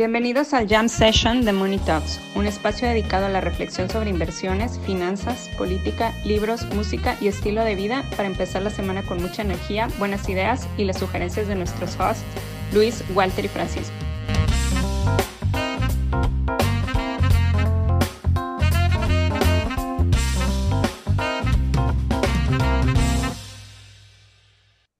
[0.00, 4.80] Bienvenidos al Jam Session de Money Talks, un espacio dedicado a la reflexión sobre inversiones,
[4.86, 9.88] finanzas, política, libros, música y estilo de vida para empezar la semana con mucha energía,
[9.98, 12.24] buenas ideas y las sugerencias de nuestros hosts,
[12.72, 13.92] Luis, Walter y Francisco.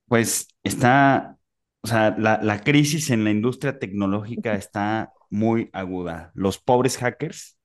[0.08, 1.39] Pues está
[1.82, 6.30] o sea, la, crisis en la industria tecnológica está muy aguda.
[6.34, 7.58] Los pobres hackers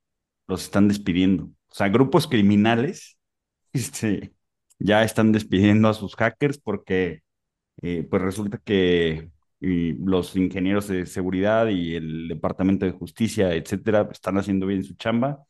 [0.47, 1.45] los están despidiendo.
[1.67, 3.17] O sea, grupos criminales
[3.73, 4.33] este,
[4.79, 7.23] ya están despidiendo a sus hackers porque
[7.81, 14.37] eh, pues resulta que los ingenieros de seguridad y el departamento de justicia, etcétera, están
[14.37, 15.43] haciendo bien su chamba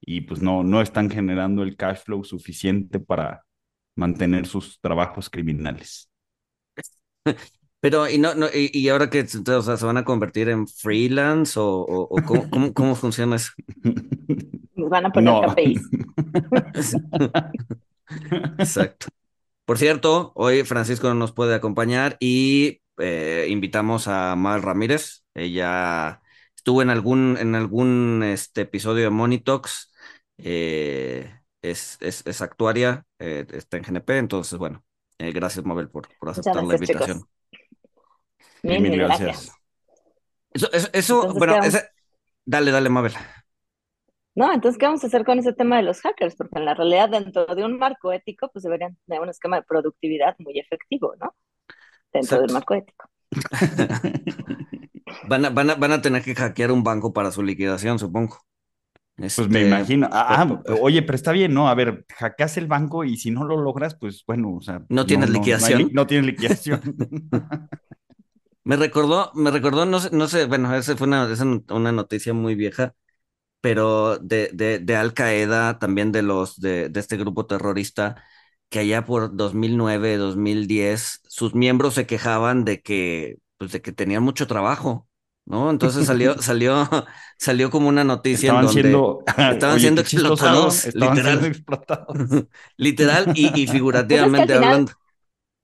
[0.00, 3.44] y pues no, no están generando el cash flow suficiente para
[3.96, 6.10] mantener sus trabajos criminales.
[7.82, 11.58] Pero, y no, no, y, ahora que o sea, se van a convertir en freelance
[11.58, 13.50] o, o, cómo, cómo, funciona eso?
[14.76, 15.90] Nos van a poner KPIs.
[18.58, 19.08] Exacto.
[19.64, 25.24] Por cierto, hoy Francisco no nos puede acompañar y eh, invitamos a Mal Ramírez.
[25.34, 26.22] Ella
[26.54, 29.92] estuvo en algún, en algún este, episodio de Monitox.
[30.38, 34.84] Eh, es, es, es, actuaria, eh, está en GNP, entonces, bueno,
[35.18, 37.26] gracias, Mabel, por, por aceptar la invitación.
[38.62, 39.52] Mil, gracias.
[40.52, 41.56] Eso, eso, bueno,
[42.44, 43.12] dale, dale, Mabel.
[44.34, 46.36] No, entonces, ¿qué vamos a hacer con ese tema de los hackers?
[46.36, 49.62] Porque en la realidad, dentro de un marco ético, pues deberían tener un esquema de
[49.62, 51.34] productividad muy efectivo, ¿no?
[52.12, 53.10] Dentro del marco ético.
[55.28, 58.38] van, a, van, a, van a tener que hackear un banco para su liquidación, supongo.
[59.16, 60.08] pues me este, imagino.
[60.10, 61.68] Ah, ah oye, pero está bien, ¿no?
[61.68, 64.82] A ver, hackeas el banco y si no lo logras, pues bueno, o sea.
[64.88, 65.90] No tienes liquidación.
[65.92, 66.80] No, tienes liquidación.
[68.64, 71.28] Me recordó, me recordó, no sé, no sé, bueno, esa fue una,
[71.70, 72.94] una noticia muy vieja,
[73.60, 78.24] pero de, de, de Al Qaeda, también de los, de, de este grupo terrorista,
[78.70, 84.22] que allá por 2009, 2010, sus miembros se quejaban de que, pues de que tenían
[84.24, 85.08] mucho trabajo,
[85.46, 85.70] ¿no?
[85.70, 86.88] Entonces salió, salió,
[87.38, 91.48] salió como una noticia estaban donde siendo, estaban siendo explotados, literal,
[92.76, 94.92] literal y, y figurativamente hablando.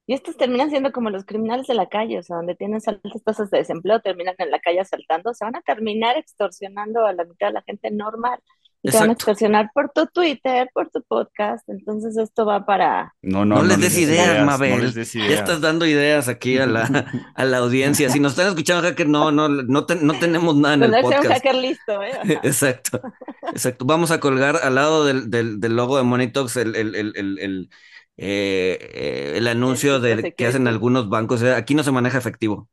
[0.09, 3.23] Y estos terminan siendo como los criminales de la calle, o sea, donde tienen altas
[3.23, 7.27] tasas de desempleo, terminan en la calle asaltando, se van a terminar extorsionando a la
[7.27, 8.41] mitad de la gente normal.
[8.83, 11.69] Y te van a extorsionar por tu Twitter, por tu podcast.
[11.69, 13.13] Entonces esto va para...
[13.21, 14.95] No, no, no, les des ideas, Mabel.
[14.95, 18.09] Ya estás dando ideas aquí a la, a la audiencia.
[18.09, 21.25] Si nos están escuchando, hacker, no, no, no, no tenemos nada en el podcast.
[21.25, 22.13] un hacker listo, ¿eh?
[22.45, 23.03] Exacto,
[23.43, 23.85] exacto.
[23.85, 27.69] Vamos a colgar al lado del, del, del logo de Monitox el, el, el, el
[28.19, 31.43] eh, eh, el anuncio de, que hacen algunos bancos.
[31.43, 32.69] Aquí no se maneja efectivo.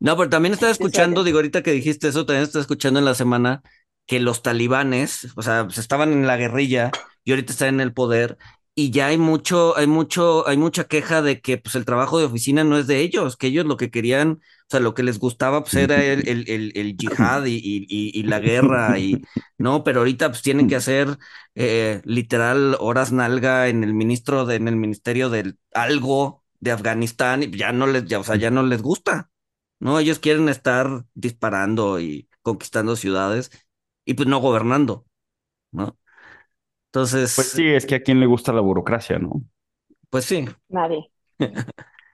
[0.00, 3.14] no, pero también estaba escuchando, digo, ahorita que dijiste eso, también estaba escuchando en la
[3.14, 3.62] semana
[4.06, 6.90] que los talibanes, o sea, pues estaban en la guerrilla
[7.24, 8.38] y ahorita están en el poder
[8.76, 12.24] y ya hay mucho, hay mucho, hay mucha queja de que pues el trabajo de
[12.24, 15.18] oficina no es de ellos, que ellos lo que querían, o sea, lo que les
[15.20, 19.22] gustaba pues era el, el, el, yihad y, y, la guerra, y
[19.58, 21.18] no, pero ahorita pues tienen que hacer
[21.54, 27.44] eh, literal horas nalga en el ministro de, en el ministerio de algo de Afganistán,
[27.44, 29.30] y ya no les, ya, o sea, ya no les gusta,
[29.78, 29.98] ¿no?
[30.00, 33.50] Ellos quieren estar disparando y conquistando ciudades
[34.04, 35.06] y pues no gobernando,
[35.72, 35.98] ¿no?
[36.94, 37.34] Entonces.
[37.34, 39.42] Pues sí, es que a quién le gusta la burocracia, ¿no?
[40.10, 40.44] Pues sí.
[40.68, 41.10] Nadie.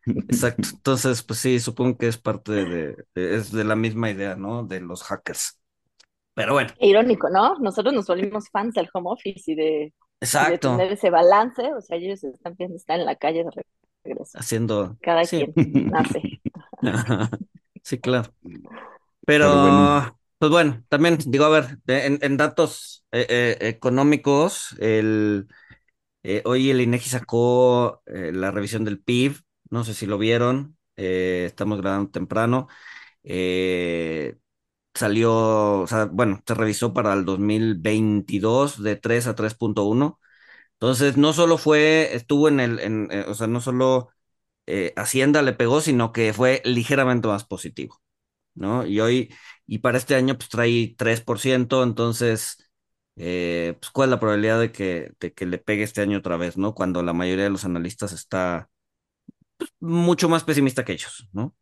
[0.07, 0.69] Exacto.
[0.73, 4.65] Entonces, pues sí, supongo que es parte de, es de la misma idea, ¿no?
[4.65, 5.61] De los hackers.
[6.33, 6.71] Pero bueno.
[6.81, 7.59] Irónico, ¿no?
[7.59, 10.71] Nosotros nos volvimos fans del home office y de, Exacto.
[10.71, 11.75] tener ese balance.
[11.75, 13.51] O sea, ellos están, están en la calle de
[14.03, 14.39] regreso.
[14.39, 14.97] Haciendo.
[15.03, 15.53] Cada quien
[15.91, 16.41] nace.
[17.83, 18.33] sí, claro.
[19.27, 25.49] Pero pues bueno, también digo, a ver, en, datos eh, eh, económicos, el,
[26.23, 29.37] eh, hoy el INEGI sacó la revisión del PIB,
[29.71, 32.69] no sé si lo vieron, estamos grabando temprano,
[34.95, 40.21] salió, o sea, bueno, se revisó para el 2022 de 3 a 3.1,
[40.75, 44.11] entonces no solo fue, estuvo en el, en, o sea, no solo
[44.97, 48.01] Hacienda le pegó, sino que fue ligeramente más positivo,
[48.55, 48.87] ¿no?
[48.87, 49.35] Y hoy
[49.73, 52.59] y para este año pues trae 3%, entonces,
[53.15, 56.37] eh, pues cuál es la probabilidad de que, de que le pegue este año otra
[56.37, 56.75] vez, ¿no?
[56.75, 58.69] Cuando la mayoría de los analistas está
[59.57, 61.55] pues, mucho más pesimista que ellos, ¿no?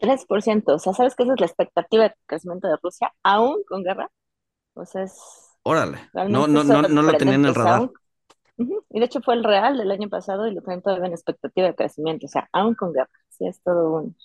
[0.00, 4.10] 3%, o sea, ¿sabes qué es la expectativa de crecimiento de Rusia aún con guerra?
[4.74, 5.18] Pues es...
[5.62, 7.88] Órale, no, no, no, no lo tenía en el radar.
[8.90, 11.68] Y de hecho fue el real del año pasado y lo tienen todavía en expectativa
[11.68, 13.08] de crecimiento, o sea, aún con guerra.
[13.30, 14.16] sí es todo un...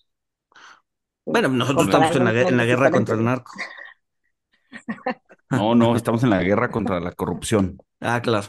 [1.25, 3.51] Bueno, nosotros estamos en la, en la guerra contra el narco.
[5.49, 7.77] No, no, estamos en la guerra contra la corrupción.
[8.01, 8.47] Ah, claro.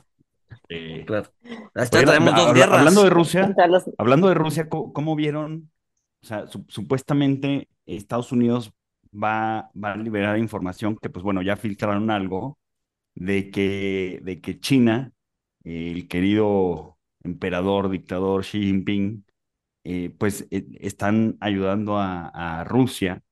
[0.68, 1.30] Eh, claro.
[1.44, 2.78] Oigan, tenemos dos habla- guerras.
[2.78, 5.70] Hablando de Rusia, los- hablando de Rusia, ¿cómo, cómo vieron?
[6.22, 8.72] O sea, su- supuestamente Estados Unidos
[9.12, 12.58] va, va a liberar información que, pues bueno, ya filtraron algo
[13.14, 15.12] de que, de que China,
[15.64, 19.24] el querido emperador, dictador Xi Jinping,
[19.84, 23.22] eh, pues eh, están ayudando a, a Rusia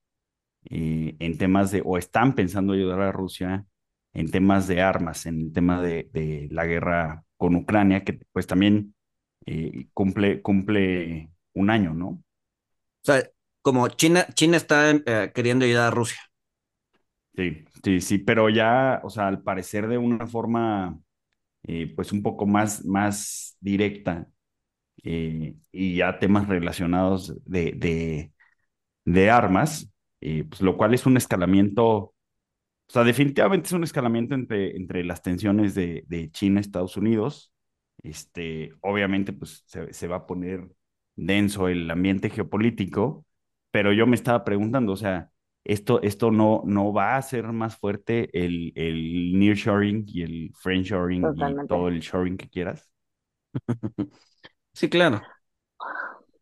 [0.70, 3.66] eh, en temas de, o están pensando ayudar a Rusia
[4.14, 8.46] en temas de armas, en el tema de, de la guerra con Ucrania, que pues
[8.46, 8.94] también
[9.94, 12.22] cumple, cumple un año, ¿no?
[13.02, 13.22] O sea,
[13.62, 14.78] como China, China está
[15.34, 16.19] queriendo ayudar a Rusia.
[17.34, 20.98] Sí, sí, sí, pero ya, o sea, al parecer de una forma,
[21.96, 24.28] pues un poco más, más directa
[25.04, 28.32] eh, y ya temas relacionados de, de,
[29.04, 29.90] de armas,
[30.20, 32.14] eh, pues lo cual es un escalamiento, o
[32.88, 37.52] sea, definitivamente es un escalamiento entre, entre las tensiones de, de China y Estados Unidos.
[38.02, 40.69] Este, obviamente, pues se, se va a poner
[41.16, 43.26] denso el ambiente geopolítico,
[43.70, 45.31] pero yo me estaba preguntando, o sea,
[45.64, 51.32] esto, esto no, no va a hacer más fuerte el, el nearshoring y el friendshoring
[51.37, 51.66] y Totalmente.
[51.66, 52.90] todo el shoring que quieras.
[54.74, 55.22] Sí, claro.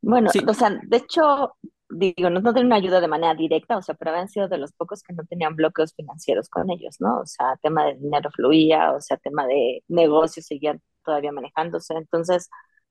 [0.03, 0.41] Bueno, Sí.
[0.47, 1.55] o sea, de hecho,
[1.88, 4.59] digo, no, no tienen una ayuda de manera directa, o sea, pero habían sido de
[4.59, 7.21] los pocos que no tenían bloqueos financieros con ellos, ¿no?
[7.21, 11.94] O sea, tema de dinero fluía, o sea, tema de negocios seguían todavía manejándose.
[11.94, 12.49] Entonces,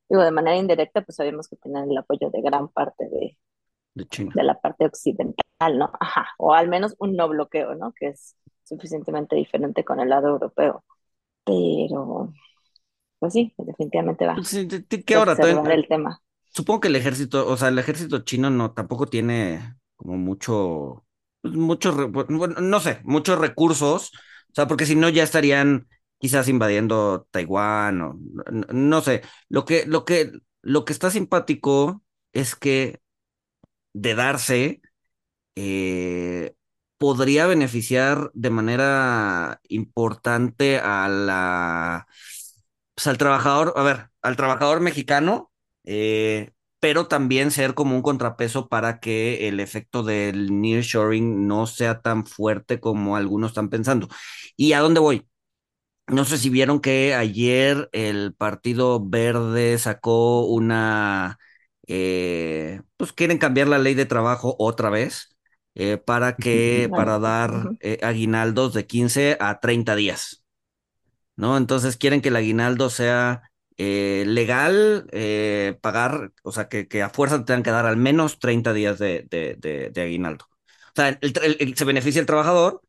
[0.09, 3.38] digo, de manera indirecta, pues sabíamos que tenían el apoyo de gran parte de,
[3.94, 4.36] De China.
[4.36, 5.91] de la parte occidental, ¿no?
[6.00, 7.94] Ajá, o al menos un no bloqueo, ¿no?
[7.94, 10.83] Que es suficientemente diferente con el lado europeo.
[11.45, 12.33] Pero,
[13.19, 16.21] pues sí, definitivamente va Sí, ¿Qué Todavía- el tema.
[16.51, 21.06] Supongo que el ejército, o sea, el ejército chino no tampoco tiene como mucho,
[21.42, 24.12] pues, mucho, re- bueno, no sé, muchos recursos,
[24.51, 25.88] o sea, porque si no ya estarían
[26.18, 28.19] quizás invadiendo Taiwán o
[28.51, 29.22] no, no sé.
[29.48, 30.31] Lo que, lo que,
[30.62, 33.00] lo que está simpático es que
[33.94, 34.81] de darse
[35.56, 36.56] eh,
[36.98, 42.07] podría beneficiar de manera importante a la,
[43.00, 45.54] pues, al trabajador, a ver, al trabajador mexicano,
[45.86, 46.51] eh,
[46.81, 52.25] pero también ser como un contrapeso para que el efecto del nearshoring no sea tan
[52.25, 54.10] fuerte como algunos están pensando.
[54.57, 55.25] ¿Y a dónde voy?
[56.07, 61.38] No sé si vieron que ayer el Partido Verde sacó una,
[61.88, 65.38] eh, pues quieren cambiar la ley de trabajo otra vez
[65.74, 70.44] eh, para que, para dar aguinaldos de 15 a 30 días,
[71.39, 71.57] ¿no?
[71.57, 73.44] Entonces quieren que el aguinaldo sea
[73.77, 78.39] eh, legal, eh, pagar, o sea, que, a fuerza te tengan que dar al menos
[78.39, 80.45] 30 días de, de, aguinaldo.
[80.89, 81.18] O sea,
[81.75, 82.81] se beneficia el trabajador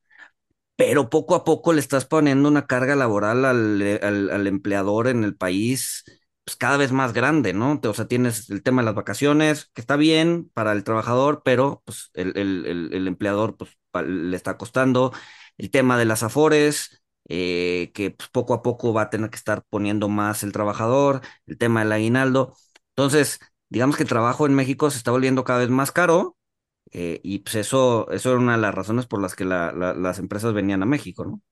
[0.81, 5.25] pero poco a poco le estás poniendo una carga laboral al, eh, al, empleador en
[5.25, 6.05] el país
[6.43, 7.79] pues, cada vez más grande, ¿no?
[7.85, 11.83] O sea, tienes el tema de las vacaciones, que está bien para el trabajador, pero
[11.85, 13.77] pues el, el, empleador pues,
[14.07, 15.13] le está costando.
[15.59, 17.00] El tema de las afores,
[17.31, 21.23] eh, que pues, poco a poco va a tener que estar poniendo más el trabajador,
[21.47, 22.57] el tema del aguinaldo.
[22.91, 23.41] Entonces,
[23.71, 26.37] digamos que el trabajo en México se está volviendo cada vez más caro.
[26.93, 29.95] Eh, y pues eso, eso era una de las razones por las que la- la-
[29.95, 31.43] las empresas venían a México, ¿no?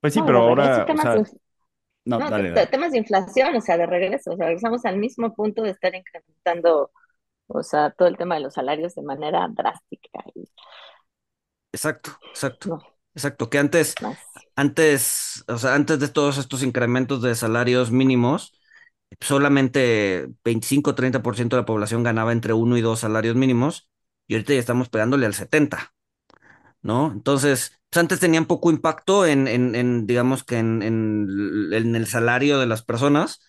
[0.00, 1.24] Pues sí, No, pero ahora, o temas sea, de-
[2.06, 2.68] no, No, dale, te- dale.
[2.68, 5.94] temas de inflación, o sea, de regreso, o sea, regresamos al mismo punto de estar
[5.94, 6.92] incrementando,
[7.48, 10.44] o sea, todo el tema de los salarios de manera drástica y
[11.72, 12.80] Exacto, exacto, no,
[13.14, 13.48] exacto.
[13.50, 14.18] Que antes, más.
[14.56, 18.52] Antes, o sea, antes de todos estos incrementos de salarios mínimos,
[19.20, 23.90] solamente 25-30% de la población ganaba entre uno y dos salarios mínimos,
[24.28, 25.94] y ahorita ya estamos pegándole al 70,
[26.82, 27.12] ¿no?
[27.12, 31.26] Entonces, pues antes tenían poco impacto en, en, digamos que en, en,
[31.96, 33.40] el- salario de las personas,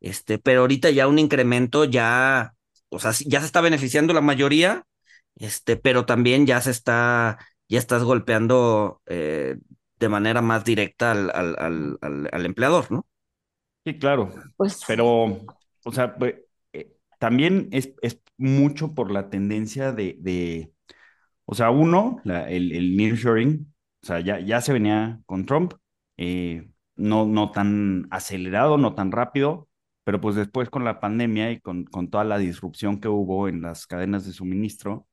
[0.00, 2.54] este, pero ahorita ya un incremento ya,
[2.88, 4.84] o sea, ya se está beneficiando la mayoría,
[5.36, 7.38] este, pero también ya se está,
[7.68, 9.56] ya estás golpeando eh,
[10.00, 13.06] de manera más directa al, al, al, al, al empleador, ¿no?
[13.84, 15.06] Sí, claro, Pues pero,
[15.84, 16.34] o sea, pues,
[16.72, 20.72] eh, también es, es mucho por la tendencia de, de
[21.46, 25.74] o sea, uno, la- el, el nearshoring, o sea, ya, ya se venía con Trump,
[26.18, 29.68] eh, no, no tan acelerado, no tan rápido,
[30.04, 33.62] pero pues después con la pandemia y con, con toda la disrupción que hubo en
[33.62, 35.06] las cadenas de suministro,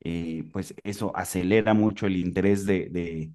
[0.00, 3.32] eh, pues eso acelera mucho el interés de, de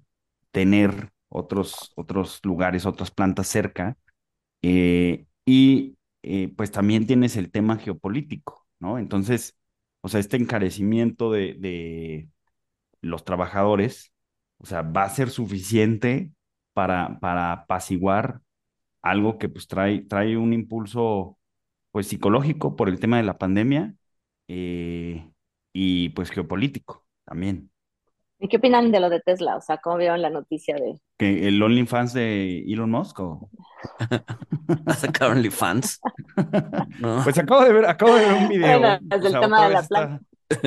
[0.56, 3.98] tener otros, otros lugares, otras plantas cerca.
[4.62, 8.98] Eh, y eh, pues también tienes el tema geopolítico, ¿no?
[8.98, 9.56] Entonces,
[10.02, 12.30] o sea, este encarecimiento de, de
[13.02, 14.12] los trabajadores,
[14.58, 16.32] o sea, va a ser suficiente
[16.74, 18.40] para, para apaciguar
[19.02, 21.38] algo que pues trae, trae un impulso
[21.92, 23.94] pues psicológico por el tema de la pandemia
[24.48, 25.30] eh,
[25.72, 27.70] y pues geopolítico también.
[28.38, 29.56] ¿Y qué opinan de lo de Tesla?
[29.56, 31.00] O sea, ¿cómo vieron la noticia de...
[31.16, 33.50] ¿Que el OnlyFans de Elon Musk o...?
[34.86, 36.00] ¿Ha sacado OnlyFans?
[37.00, 37.20] No.
[37.24, 38.78] Pues acabo de ver, acabo de ver un video.
[38.78, 40.20] Bueno, desde o sea, el tema otra de la vez está-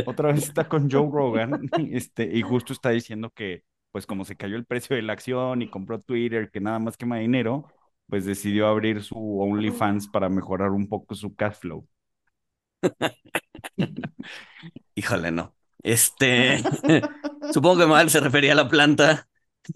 [0.05, 4.35] otra vez está con Joe Rogan, este, y justo está diciendo que, pues como se
[4.35, 7.67] cayó el precio de la acción y compró Twitter, que nada más quema dinero,
[8.07, 11.87] pues decidió abrir su OnlyFans para mejorar un poco su cash flow.
[14.95, 15.55] Híjole, no.
[15.81, 16.61] Este,
[17.53, 19.27] supongo que mal se refería a la planta.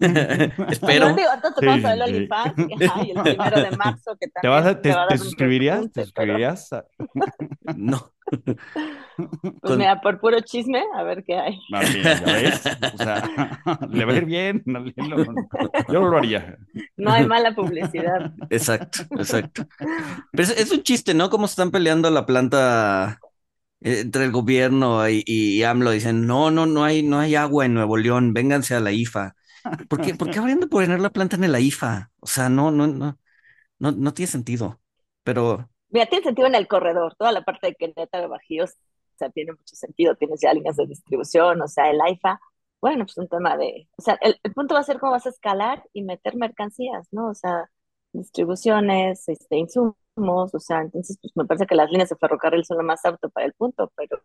[0.70, 1.10] Espero.
[1.10, 2.02] No, digo, ahorita tocamos Sí, el sí.
[2.02, 5.04] OnlyFans y, ajá, y el primero de marzo que también ¿Te, vas a- te, va
[5.04, 5.92] a te suscribirías?
[5.92, 6.70] ¿Te suscribirías?
[7.76, 8.10] No.
[9.16, 11.58] Pues Con- mira, por puro chisme, a ver qué hay.
[11.70, 12.62] No, mira, ¿ya ves?
[12.94, 13.58] O sea,
[13.90, 14.62] le va a ir bien.
[14.64, 15.24] no, no,
[15.88, 16.56] yo no lo haría.
[16.96, 18.32] No hay mala publicidad.
[18.50, 19.66] Exacto, exacto.
[20.32, 21.30] Pero es, es un chiste, ¿no?
[21.30, 23.20] Cómo se están peleando la planta
[23.84, 25.92] entre el gobierno y, y AMLO.
[25.92, 29.36] Dicen, no, no, no hay, no hay agua en Nuevo León, vénganse a la IFA.
[29.88, 32.10] ¿Por qué, por qué habrían de poner la planta en la IFA?
[32.20, 33.18] O sea, no, no, no,
[33.78, 34.80] no, no tiene sentido.
[35.22, 39.30] Pero Mira, tiene sentido en el corredor, toda la parte de Querétaro Bajíos, o sea,
[39.30, 42.40] tiene mucho sentido, tienes ya líneas de distribución, o sea, el AIFA,
[42.80, 45.26] bueno, pues un tema de, o sea, el, el punto va a ser cómo vas
[45.26, 47.28] a escalar y meter mercancías, ¿no?
[47.28, 47.70] O sea,
[48.12, 52.78] distribuciones, este, insumos, o sea, entonces, pues me parece que las líneas de ferrocarril son
[52.78, 54.22] lo más apto para el punto, pero,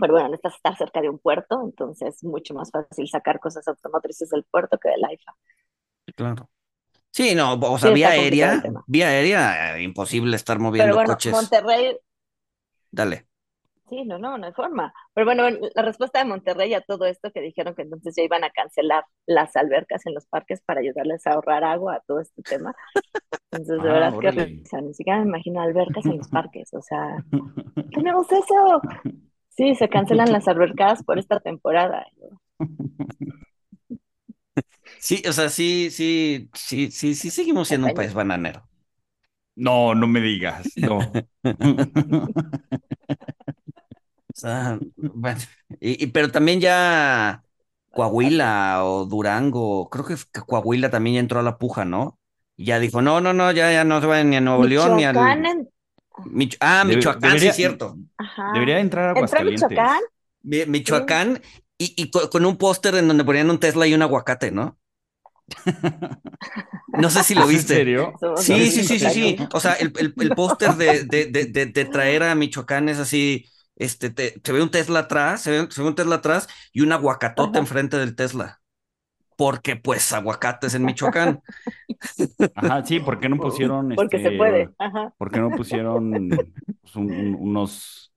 [0.00, 3.66] pero bueno, necesitas estar cerca de un puerto, entonces es mucho más fácil sacar cosas
[3.68, 5.34] automotrices del puerto que del AIFA.
[6.16, 6.50] Claro.
[7.12, 11.32] Sí, no, o sea, Sí, vía aérea, vía aérea, imposible estar Pero moviendo bueno, coches.
[11.32, 11.98] Monterrey,
[12.90, 13.27] Dale.
[13.88, 14.92] Sí, no, no, no hay forma.
[15.14, 18.44] Pero bueno, la respuesta de Monterrey a todo esto que dijeron que entonces ya iban
[18.44, 22.42] a cancelar las albercas en los parques para ayudarles a ahorrar agua a todo este
[22.42, 22.74] tema.
[23.52, 24.46] Entonces, de Ah, verdad que órale.
[24.64, 26.74] o sea, ni siquiera me imagino albercas en los parques.
[26.74, 27.24] O sea,
[27.94, 28.82] tenemos eso.
[29.50, 32.06] Sí, se cancelan las albercadas por esta temporada.
[34.98, 38.68] Sí, o sea, sí, sí, sí, sí, sí, seguimos siendo un país bananero.
[39.56, 40.72] No, no me digas.
[40.76, 41.20] No.
[44.38, 45.40] Sea, bueno,
[45.80, 47.42] y, y- pero también ya
[47.90, 50.16] Coahuila o Durango, creo que
[50.46, 52.18] Coahuila también ya entró a la puja, ¿no?
[52.56, 54.96] Y ya dijo, no, no, no, ya, ya no se vayan ni a Nuevo León
[54.96, 55.16] ni al...
[55.16, 55.68] Michoacán, en-
[56.24, 57.96] Mich- ah, Debe- Michoacán, debería- sí, cierto.
[58.18, 58.44] ajá.
[58.52, 59.68] Debería entrar a Entró Aguascalientes.
[59.68, 60.00] Michoacán.
[60.42, 61.42] Mi- Michoacán
[61.78, 64.78] y, y co- con un póster en donde ponían un Tesla y un aguacate, ¿no?
[66.94, 67.74] No sé si lo ¿En viste.
[67.74, 68.14] serio?
[68.20, 69.36] Somos Sí, sí, sí, sí, sí.
[69.52, 72.98] O sea, el, el, el póster de, de, de, de, de traer a Michoacán es
[72.98, 73.46] así,
[73.78, 76.82] este, te- se ve un Tesla atrás, se ve, se ve un Tesla atrás y
[76.82, 77.60] un aguacatote Ajá.
[77.60, 78.60] enfrente del Tesla.
[79.36, 81.42] Porque pues aguacates en Michoacán.
[82.54, 84.70] Ajá, sí, ¿por qué no pusieron Porque este, se puede.
[84.78, 85.14] Ajá.
[85.16, 86.28] ¿Por qué no pusieron
[86.82, 88.07] pues, un- un- unos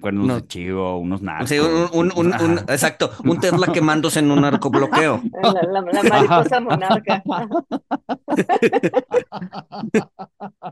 [0.00, 0.34] cuernos No.
[0.36, 1.48] de chivo, unos narcos?
[1.48, 2.64] Sí, un, un, un, un- Ajá.
[2.68, 5.22] exacto, un Tesla quemándose en un arcobloqueo.
[5.42, 7.22] La, la- la mariposa monarca.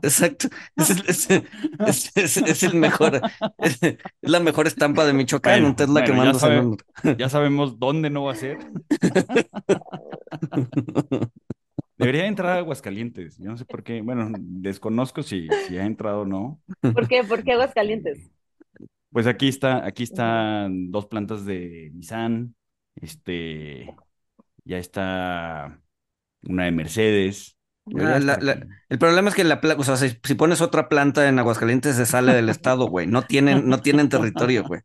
[0.01, 0.47] Exacto.
[0.77, 3.21] Es, el- es, es- es- es el mejor,
[3.57, 3.79] es,
[4.21, 6.77] la mejor estampa de Michoacán, Bueno, un Tesla bueno, ya quemándose en un...
[7.17, 8.57] Ya sabemos dónde no va a ser.
[11.97, 13.37] Debería entrar a Aguascalientes.
[13.37, 14.01] Yo no sé por qué.
[14.01, 16.61] Bueno, desconozco si, si ha entrado o no.
[16.81, 17.23] ¿Por qué?
[17.25, 18.31] ¿Por qué Aguascalientes?
[19.11, 22.55] Pues aquí está, aquí están dos plantas de Nissan.
[22.95, 23.95] Este,
[24.65, 25.81] ya está
[26.43, 27.57] una de Mercedes.
[27.97, 31.27] Ah, la- la- el problema es que la o sea, si, si pones otra planta
[31.27, 33.07] en Aguascalientes se sale del estado, güey.
[33.07, 34.81] No tienen, no tienen territorio, güey.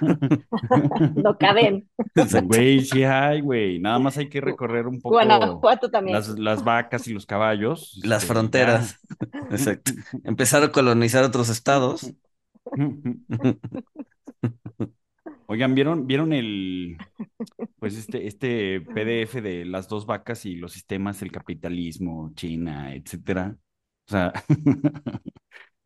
[0.00, 1.88] No caben.
[2.44, 3.78] Güey, sí hay, güey.
[3.80, 6.16] Nada más hay que recorrer un poco Guanajuato también.
[6.16, 8.00] las, las vacas y los caballos.
[8.02, 8.98] Las este, fronteras.
[9.50, 9.92] Exacto.
[10.24, 12.12] Empezar a colonizar otros estados.
[15.46, 16.96] Oigan, ¿vieron, vieron el,
[17.78, 23.56] pues este, este PDF de las dos vacas y los sistemas, el capitalismo, China, etcétera?
[24.08, 24.32] O sea,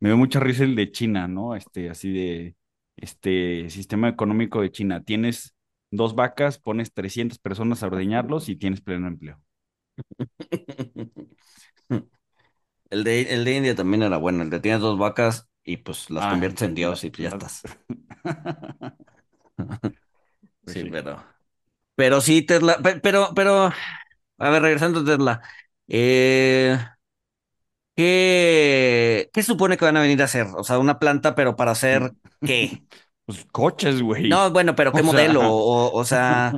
[0.01, 1.57] me dio mucha risa el de China, ¿no?
[1.57, 2.57] Este, así de,
[2.97, 5.03] este sistema económico de China.
[5.03, 5.55] Tienes
[5.91, 9.41] dos vacas, pones 300 personas a ordeñarlos y tienes pleno empleo.
[12.91, 14.43] El de, el de India también era bueno.
[14.43, 17.37] El de tienes dos vacas y pues las Ah, conviertes en Dios y pues ya
[17.37, 17.63] estás.
[20.65, 20.91] Pues Sí, sí.
[20.91, 21.23] pero.
[21.97, 22.79] Pero sí, Tesla.
[22.83, 23.73] pe- Pero, pero.
[24.39, 25.43] A ver, regresando a Tesla.
[25.89, 26.79] Eh,
[27.97, 30.47] ¿qué, qué supone que van a venir a hacer?
[30.57, 32.13] O sea, una planta, pero para hacer
[32.45, 32.85] qué?
[33.27, 34.29] Pues coches, güey.
[34.29, 35.41] No, bueno, pero ¿qué O sea- modelo?
[35.53, 36.53] O, o sea,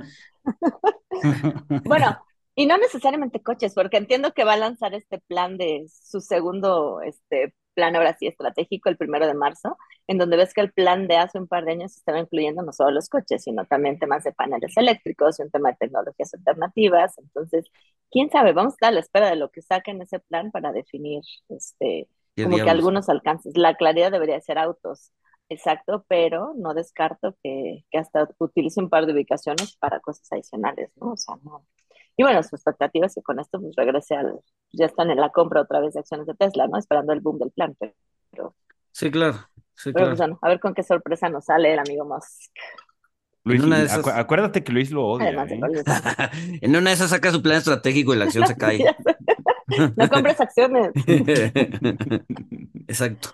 [1.84, 2.18] Bueno,
[2.54, 7.00] y no necesariamente coches, porque entiendo que va a lanzar este plan de su segundo
[7.02, 9.76] este, plan ahora sí estratégico el primero de marzo,
[10.08, 12.72] en donde ves que el plan de hace un par de años estaba incluyendo no
[12.72, 17.18] solo los coches, sino también temas de paneles eléctricos y un tema de tecnologías alternativas.
[17.18, 17.66] Entonces,
[18.10, 20.72] quién sabe, vamos a estar a la espera de lo que saquen ese plan para
[20.72, 23.56] definir este, ¿qué como que algunos alcances.
[23.56, 25.12] La claridad debería ser autos,
[25.48, 30.90] exacto, pero no descarto que, que hasta utilice un par de ubicaciones para cosas adicionales,
[30.96, 31.12] ¿no?
[31.12, 31.64] O sea, no.
[32.16, 34.40] Y bueno, su expectativa es que con esto pues regrese al,
[34.72, 36.78] ya están en la compra otra vez de acciones de Tesla, ¿no?
[36.78, 37.92] Esperando el boom del plan, pero,
[38.30, 38.54] pero,
[38.92, 39.34] Sí, claro,
[39.74, 40.08] sí, pero, claro.
[40.10, 42.50] pues bueno, a ver con qué sorpresa nos sale el amigo Musk.
[43.44, 45.28] Luis, En una de acu- esas- acuérdate que Luis lo odia.
[45.28, 45.60] Además ¿eh?
[46.62, 48.84] En una de esas saca su plan estratégico y la acción se cae.
[49.96, 50.90] No compres acciones.
[52.88, 53.30] Exacto.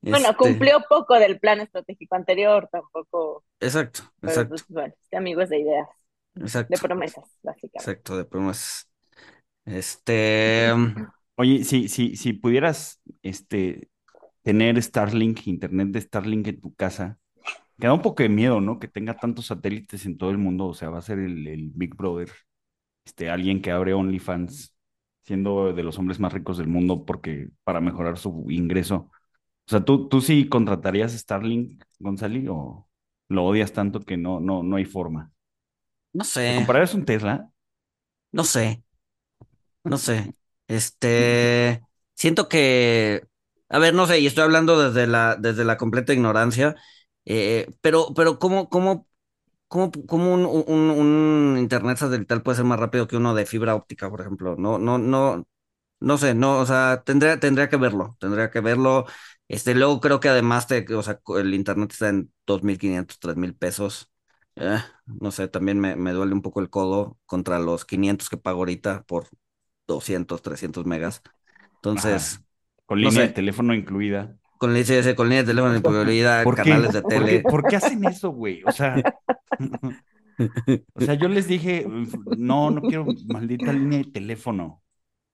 [0.00, 5.16] Bueno, Este, cumplió poco del plan estratégico anterior, tampoco, Exacto, pero exacto, pues bueno, este
[5.16, 5.88] amigo es de ideas,
[6.34, 7.78] de exacto, promesas, básicamente.
[7.78, 8.90] exacto, de promesas.
[9.64, 10.70] Este,
[11.36, 13.90] Oye, si, si, si pudieras este,
[14.42, 17.18] tener Starlink, internet de Starlink en tu casa,
[17.78, 18.78] te da un poco de miedo, ¿no?
[18.78, 21.70] Que tenga tantos satélites en todo el mundo, o sea, va a ser el, el
[21.74, 22.30] Big Brother,
[23.04, 24.74] este, alguien que abre OnlyFans,
[25.24, 29.10] siendo de los hombres más ricos del mundo, porque para mejorar su ingreso.
[29.68, 32.90] O sea, ¿tú, tú sí contratarías Starlink, Gonzalo, o
[33.28, 35.32] lo odias tanto que no, no, no hay forma?
[36.12, 37.50] No ¿Te sé, comprarías un Tesla?
[38.32, 38.82] no sé,
[39.84, 40.32] no sé.
[40.68, 41.82] Este,
[42.14, 43.26] siento que,
[43.68, 46.76] a ver, no sé, y estoy hablando desde la, desde la completa ignorancia,
[47.24, 49.08] eh, pero, pero ¿cómo, cómo,
[49.68, 53.76] cómo, cómo un, un, un internet satelital puede ser más rápido que uno de fibra
[53.76, 54.56] óptica, por ejemplo?
[54.58, 55.46] No, no, no,
[56.00, 59.06] no sé, no, o sea, tendría, tendría que verlo, tendría que verlo.
[59.48, 64.11] Este, luego creo que además te, o sea, el internet está en 2.500, 3.000 pesos.
[64.56, 68.36] Eh, no sé, también me, me duele un poco el codo contra los 500 que
[68.36, 69.28] pago ahorita por
[69.86, 71.22] 200, 300 megas.
[71.76, 72.44] Entonces, Ajá.
[72.86, 73.28] Con no línea sé.
[73.28, 74.38] de teléfono incluida.
[74.58, 76.74] con línea, con línea de teléfono, disponibilidad, ¿Por qué?
[76.74, 77.44] canales de ¿Por qué, tele.
[77.48, 78.62] por qué hacen eso, güey?
[78.64, 79.08] O sea,
[80.94, 81.94] o sea, yo les dije,
[82.30, 84.82] no, no quiero maldita línea de teléfono.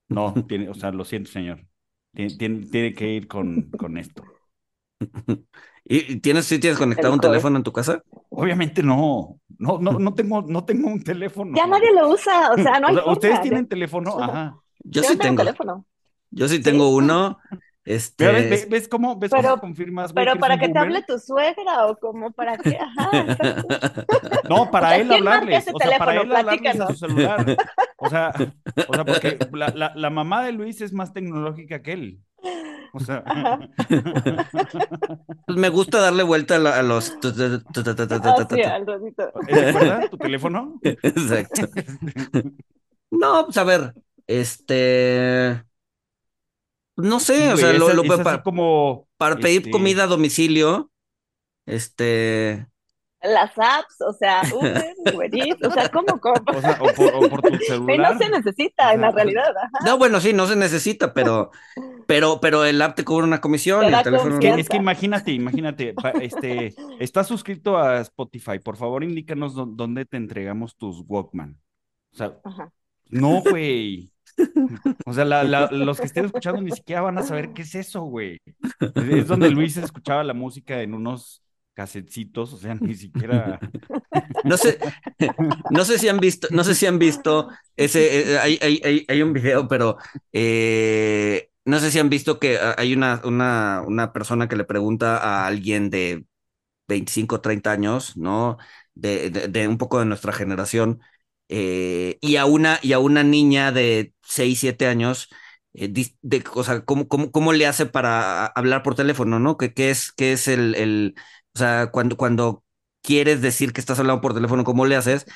[0.09, 1.66] No, tiene, o sea, lo siento, señor.
[2.14, 4.31] Tiene, tiene, tiene que ir con, con esto.
[5.90, 8.03] ¿Y tienes, sí tienes conectado un teléfono en tu casa?
[8.29, 9.40] Obviamente no.
[9.59, 11.57] No, no, no tengo, no tengo un teléfono.
[11.57, 14.18] Ya nadie lo usa, o sea, no O hay sea, ¿Ustedes tienen teléfono?
[14.22, 14.57] Ajá.
[14.85, 15.87] Yo yo sí tengo tengo, teléfono.
[16.31, 17.38] yo sí tengo uno.
[17.85, 20.79] Este, ¿ves, ves- ves cómo, ves Pero- cómo confirmas, güey, Pero que para que te
[20.79, 23.11] hable tu suegra o como para que, ajá.
[24.51, 25.68] No, para O sea, él ¿quién marca hablarles.
[25.72, 26.37] O sea, para él teléfono?
[26.37, 26.98] hablarles a su Platícanos.
[26.98, 27.57] celular.
[27.96, 28.33] O sea,
[28.88, 32.20] o sea, porque la, la, la mamá de Luis es más tecnológica que él.
[32.98, 33.58] O sea, Ajá.
[35.46, 37.18] pues me gusta darle vuelta a, la- a los.
[37.20, 37.34] tu- Ah,
[37.72, 39.32] tu- sí, tu- al ratito.
[39.46, 40.80] ¿te acuerdas tu teléfono?
[40.82, 41.68] Exacto.
[43.11, 43.94] No, pues a ver,
[44.26, 45.62] este.
[46.96, 50.90] No sé, Sí, o sea, lo, lo- para, como para pedir este, comida a domicilio,
[51.66, 52.66] este.
[53.22, 56.37] Las apps, o sea, Uber, Uber Eats, o sea, ¿cómo, cómo?
[56.56, 58.12] O sea, o por, o por tu Y celular.
[58.12, 59.70] no se necesita en la realidad, ajá.
[59.87, 61.50] No, bueno, sí, no se necesita, pero,
[62.08, 64.34] pero, pero el app te cobra una comisión el teléfono.
[64.34, 64.60] Es que, confianza.
[64.60, 70.16] es que imagínate, imagínate, este, estás suscrito a Spotify, por favor indícanos dó- dónde te
[70.16, 71.60] entregamos tus Walkman.
[72.14, 72.72] O sea, Ajá.
[73.10, 74.10] no, güey.
[75.04, 77.74] O sea, la- la- los que estén escuchando ni siquiera van a saber qué es
[77.74, 78.38] eso, güey.
[78.80, 81.42] Es, es donde Luis escuchaba la música en unos
[81.74, 83.60] casetcitos, o sea, ni siquiera.
[84.44, 84.78] No sé,
[85.70, 89.04] no sé si han visto, no sé si han visto ese, eh, hay, hay, hay,
[89.08, 89.96] hay un video, pero
[90.32, 94.64] eh, no sé si han visto que ah, hay una, una, una persona que le
[94.64, 96.24] pregunta a alguien de
[96.88, 98.59] 25, 30 años, ¿no?
[98.94, 101.00] De, de, de un poco de nuestra generación,
[101.48, 105.28] eh, y a una, y a una niña de 6, 7 años,
[105.74, 105.88] eh,
[106.22, 109.57] de, o ¿cómo, cómo, cómo le hace para hablar por teléfono, ¿no?
[109.57, 111.14] ¿Qué, qué es, qué es el, el,
[111.54, 112.64] o sea, cuando, cuando
[113.02, 115.26] quieres decir que estás hablando por teléfono, ¿cómo le haces?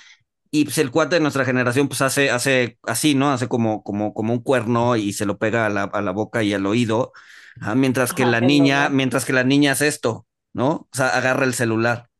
[0.55, 3.33] Y pues el cuate de nuestra generación pues hace, hace así, ¿no?
[3.33, 6.43] Hace como, como, como un cuerno y se lo pega a la, a la boca
[6.45, 7.13] y al oído,
[7.61, 8.91] ah, mientras que Ajá, la niña, normal.
[8.91, 10.69] mientras que la niña hace esto, ¿no?
[10.73, 12.11] O sea, agarra el celular,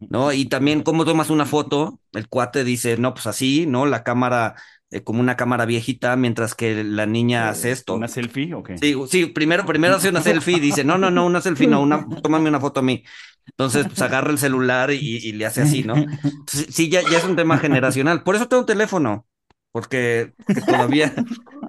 [0.00, 0.32] ¿no?
[0.32, 3.86] Y también cómo tomas una foto, el cuate dice, no, pues así, ¿no?
[3.86, 4.56] La cámara,
[4.90, 7.94] eh, como una cámara viejita, mientras que la niña hace esto.
[7.94, 8.78] ¿Una selfie o qué?
[8.78, 11.80] Sí, sí, primero, primero hace una selfie y dice, no, no, no, una selfie, no,
[11.82, 13.02] una, tómame una foto a mí.
[13.46, 15.94] Entonces, pues agarra el celular y, y le hace así, ¿no?
[15.96, 18.22] Entonces, sí, ya, ya es un tema generacional.
[18.22, 19.26] Por eso tengo un teléfono,
[19.70, 21.12] porque, porque todavía,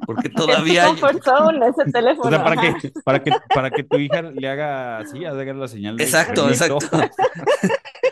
[0.06, 0.84] Porque todavía.
[0.84, 2.28] Es comfort zone ese teléfono.
[2.28, 5.67] O sea, para que, para que, para que tu hija le haga así, haga la
[5.67, 6.65] señal de Exacto, permiso.
[6.65, 7.01] exacto.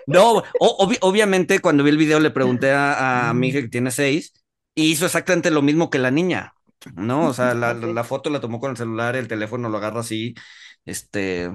[0.08, 3.70] No, o- obvi- obviamente cuando vi el video le pregunté a, a mi hija que
[3.70, 4.34] tiene seis
[4.76, 6.54] y hizo exactamente lo mismo que la niña,
[6.96, 7.28] ¿no?
[7.28, 10.34] O sea, la, foto la tomó con el celular, el teléfono lo agarra así,
[10.86, 11.50] este,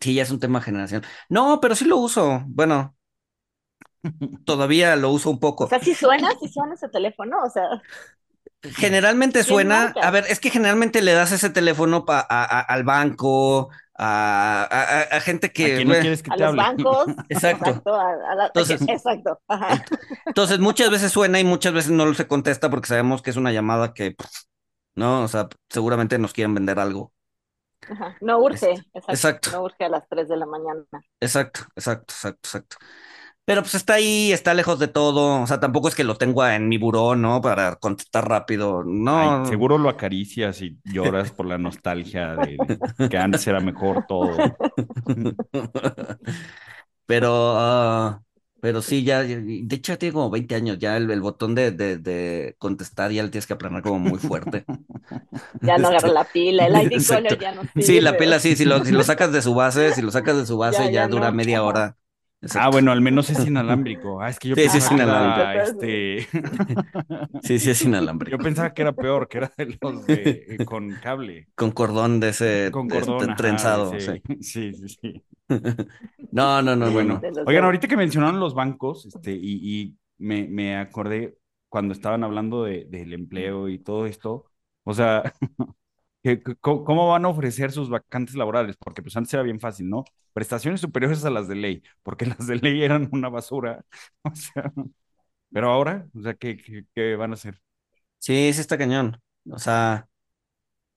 [0.00, 1.02] sí, ya es un tema de generación.
[1.28, 2.96] No, pero sí lo uso, bueno,
[4.44, 5.64] todavía lo uso un poco.
[5.64, 7.82] O sea, si suena, si suena ese teléfono, o sea,
[8.62, 12.84] Generalmente suena, a ver, es que generalmente le das ese teléfono pa- a- a- al
[12.84, 14.68] banco, a,
[15.16, 15.64] a- gente ¿A que...
[15.76, 17.06] quién no bueno, quieres que a los bancos.
[17.28, 17.94] Exacto.
[17.94, 19.40] a, a la- Entonces- exacto.
[19.48, 19.84] Ajá.
[20.26, 23.52] Entonces, muchas veces suena y muchas veces no se contesta porque sabemos que es una
[23.52, 24.30] llamada que, pff,
[24.94, 27.12] no, o sea, seguramente nos quieren vender algo.
[27.88, 28.16] Ajá.
[28.20, 29.10] No urge, exacto.
[29.12, 29.50] exacto.
[29.52, 30.84] No urge a las 3 de la mañana.
[31.20, 32.76] Exacto, exacto, exacto, exacto.
[33.44, 35.42] Pero pues está ahí, está lejos de todo.
[35.42, 37.40] O sea, tampoco es que lo tenga en mi buró, ¿no?
[37.40, 38.84] Para contestar rápido.
[38.84, 39.18] No.
[39.18, 44.04] Ay, seguro lo acaricias y lloras por la nostalgia de, de que antes era mejor
[44.06, 44.56] todo.
[47.06, 48.22] Pero, ah,
[48.60, 51.72] pero sí, ya, de hecho ya tiene como 20 años, ya el, el botón de,
[51.72, 54.64] de, de contestar ya le tienes que aplanar como muy fuerte.
[55.60, 57.14] Ya no agarra la pila, el ID exacto.
[57.14, 57.82] color ya no sirve.
[57.82, 60.36] Sí, la pila sí, si lo, si lo sacas de su base, si lo sacas
[60.36, 61.32] de su base Ya, ya, ya dura no.
[61.32, 61.96] media Ajá.
[62.54, 64.20] Ah, bueno, al menos es inalámbrico.
[64.20, 65.60] Ah, es que yo Sí, sí, es pensaba que era, inalámbrico.
[65.60, 66.28] este...
[67.42, 68.36] Sí, sí es inalámbrico.
[68.36, 71.48] Yo pensaba que era peor, que era de los de, eh, con cable.
[71.54, 73.92] Con cordón de ese Con de cordón, ajá, trenzado.
[74.00, 74.22] sí.
[74.40, 75.24] sí, sí, sí.
[76.30, 77.20] No, no, no, bueno.
[77.46, 82.64] Oigan, ahorita que mencionaron los bancos, este, y, y me, me acordé cuando estaban hablando
[82.64, 84.46] de, del empleo y todo esto,
[84.84, 85.22] o sea,
[86.60, 88.76] ¿cómo, van a ofrecer sus vacantes laborales?
[88.76, 90.04] Porque pues antes era bien fácil, ¿no?
[90.32, 93.84] Prestaciones superiores a las de ley, porque las de ley eran una basura,
[94.22, 94.72] o sea,
[95.50, 97.60] pero ahora, o sea, ¿qué, qué, qué van a hacer?
[98.18, 99.20] Sí, sí está cañón.
[99.50, 100.08] O sea,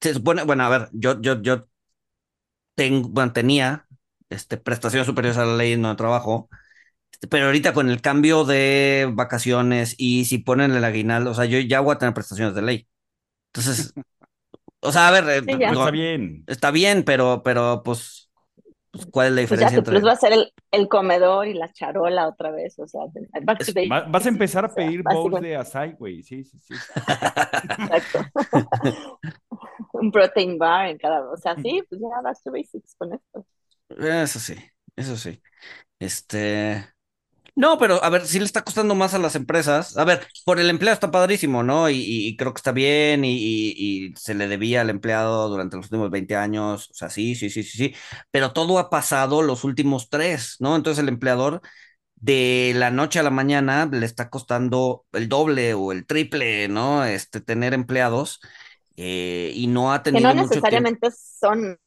[0.01, 1.67] se supone, bueno, a ver, yo, yo, yo
[2.75, 3.88] tengo, bueno, tenía
[4.29, 6.49] este, prestaciones superiores a la ley en donde trabajo,
[7.11, 11.45] este, pero ahorita con el cambio de vacaciones y si ponen el aguinaldo, o sea,
[11.45, 12.88] yo ya voy a tener prestaciones de ley.
[13.53, 13.93] Entonces,
[14.86, 16.43] o sea, a ver, eh, Sí, está bien.
[16.48, 18.30] está bien, pero, pero pues,
[18.91, 20.06] pues, ¿cuál es la Pues ya diferencia que pues entre...
[20.06, 23.02] va a ser el, el comedor y la charola otra vez, o sea,
[23.43, 25.93] back to Es- basics, Va- vas a empezar a o sea, pedir bowls de açaí,
[25.93, 26.86] güey, sí, sí, sí.
[27.78, 28.30] Exacto.
[29.93, 33.45] Un protein bar en cada, o sea, sí, pues ya back to basics con esto.
[33.89, 34.56] Eso sí,
[34.95, 35.41] eso sí.
[36.00, 36.86] Este.
[37.58, 39.96] No, pero a ver, sí le está costando más a las empresas.
[39.98, 41.89] A ver, por el empleo está padrísimo, ¿no?
[41.89, 45.86] Y, creo que está bien y, y- y se le debía al empleado durante los
[45.86, 46.89] últimos 20 años.
[46.91, 47.96] O sea, sí, sí, sí, sí, sí.
[48.32, 50.76] Pero todo ha pasado los últimos tres, ¿no?
[50.76, 51.62] Entonces el empleador
[52.15, 57.06] de la noche a la mañana le está costando el doble o el triple, ¿no?
[57.06, 58.41] Este, tener empleados
[58.98, 60.91] eh, y no ha Que tenido no mucho tiempo.
[60.94, 61.78] necesariamente son,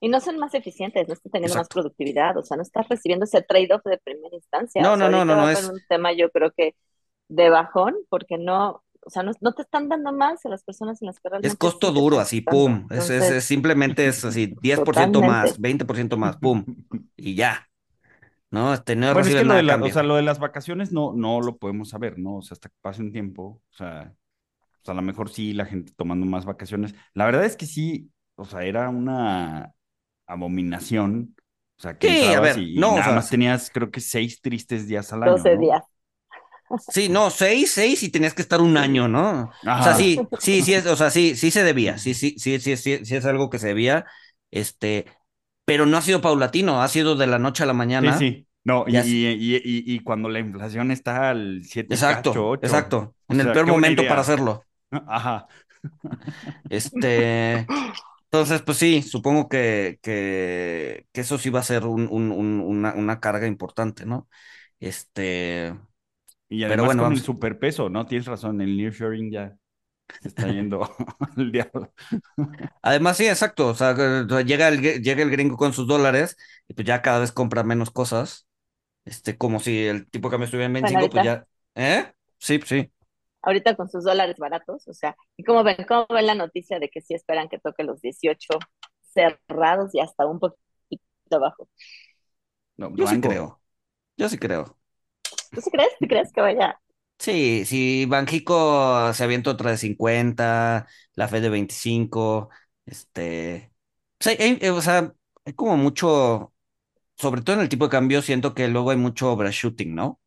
[0.00, 3.24] y no son más eficientes, no está teniendo más productividad, o sea, no estás recibiendo
[3.24, 4.84] ese trade-off de primera instancia.
[4.84, 5.70] No, O sea, no, no, no, no es.
[5.72, 6.74] un tema, yo creo que
[7.28, 11.02] de bajón, porque no, o sea, no, no te están dando más a las personas
[11.02, 12.86] en las que Es realmente costo sí te duro, están así, pum.
[12.90, 15.22] Es, es- Entonces, es simplemente es así, 10% totalmente.
[15.22, 16.64] más, 20% más, pum.
[17.16, 17.66] Y ya.
[18.50, 18.74] ¿No?
[18.74, 21.12] Este, no Bueno, es que lo de la- o sea, lo de las vacaciones no,
[21.14, 22.38] no lo podemos saber, ¿no?
[22.38, 24.14] O sea, hasta que pase un tiempo, o sea,
[24.82, 26.94] o sea, a lo mejor sí la gente tomando más vacaciones.
[27.14, 29.72] La verdad es que sí, o sea, era una
[30.32, 31.36] abominación.
[31.78, 33.90] O sea, que Sí, a ver, y, y no, o nada sea, más tenías, creo
[33.90, 35.58] que seis tristes días al año, 12 ¿no?
[35.58, 35.84] días.
[36.88, 39.50] Sí, no, seis, seis y tenías que estar un año, ¿no?
[39.76, 39.94] O sea, Ajá.
[39.94, 43.04] sí, sí, sí, es, o sea, sí, sí se debía, sí, sí, sí, sí, sí,
[43.04, 44.06] sí es algo que se debía,
[44.50, 45.06] este,
[45.64, 48.12] pero no ha sido paulatino, ha sido de la noche a la Sí, mañana.
[48.12, 48.46] sí.
[48.64, 52.60] No, y, y, y, y- y cuando la inflación está al 7 Exacto, cacho, 8.
[52.60, 54.06] exacto, O en el peor momento idea.
[54.06, 54.66] para hacerlo.
[54.90, 55.48] Ajá.
[56.68, 57.68] Este,
[58.32, 62.60] entonces, pues sí, supongo que, que, que eso sí va a ser un, un- un-
[62.60, 64.28] una, una carga importante, ¿no?
[64.80, 65.74] Este,
[66.48, 68.06] Y Pero además bueno, con el superpeso, ¿no?
[68.06, 69.56] Tienes razón, el nearshoring ya
[70.20, 70.82] se está yendo
[71.36, 71.92] al diablo.
[72.82, 76.36] además, sí, exacto, o sea, que llega el, llega el gringo con sus dólares
[76.68, 78.46] y pues ya cada vez compra menos cosas,
[79.04, 82.12] este, como si el tipo de cambio estuviera en 25, pues ya, ¿eh?
[82.38, 82.92] Sí, pues sí.
[83.42, 86.88] Ahorita con sus dólares baratos, o sea, ¿y cómo ven, cómo ven la noticia de
[86.90, 88.54] que sí esperan que toque los 18
[89.02, 90.58] cerrados y hasta un poquito
[91.32, 91.68] abajo?
[92.76, 93.62] No, yo sí creo,
[94.16, 94.78] yo sí creo.
[95.52, 95.90] ¿Tú sí crees?
[96.00, 96.80] ¿Tú crees que vaya?
[97.18, 102.48] Sí, si Banjico se avienta otra de 50, la Fed de 25,
[102.86, 103.72] este,
[104.18, 106.54] pues hay- hay- o sea, hay como mucho,
[107.18, 110.19] sobre todo en el tipo de cambio, siento que luego hay mucho overshooting, ¿no?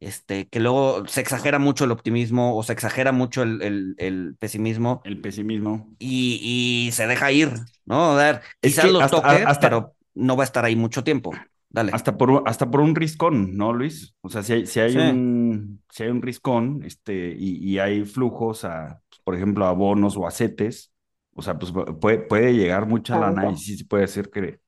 [0.00, 5.02] Este, que luego se exagera mucho el optimismo o se exagera mucho el, el, pesimismo.
[5.04, 5.94] El pesimismo.
[5.98, 7.50] Y, y, se deja ir,
[7.84, 8.12] ¿no?
[8.12, 11.32] A ver, quizás lo toque, pero no va a estar ahí mucho tiempo.
[11.68, 11.92] Dale.
[11.94, 14.16] Hasta por, hasta por un riscón, ¿no, Luis?
[14.22, 18.04] O sea, si hay, si hay, Un, si hay un riscón este, y, y hay
[18.04, 20.92] flujos a, pues, por ejemplo, a bonos o a CETES,
[21.34, 24.58] o sea, pues puede, puede llegar mucha lana y sí se puede hacer que,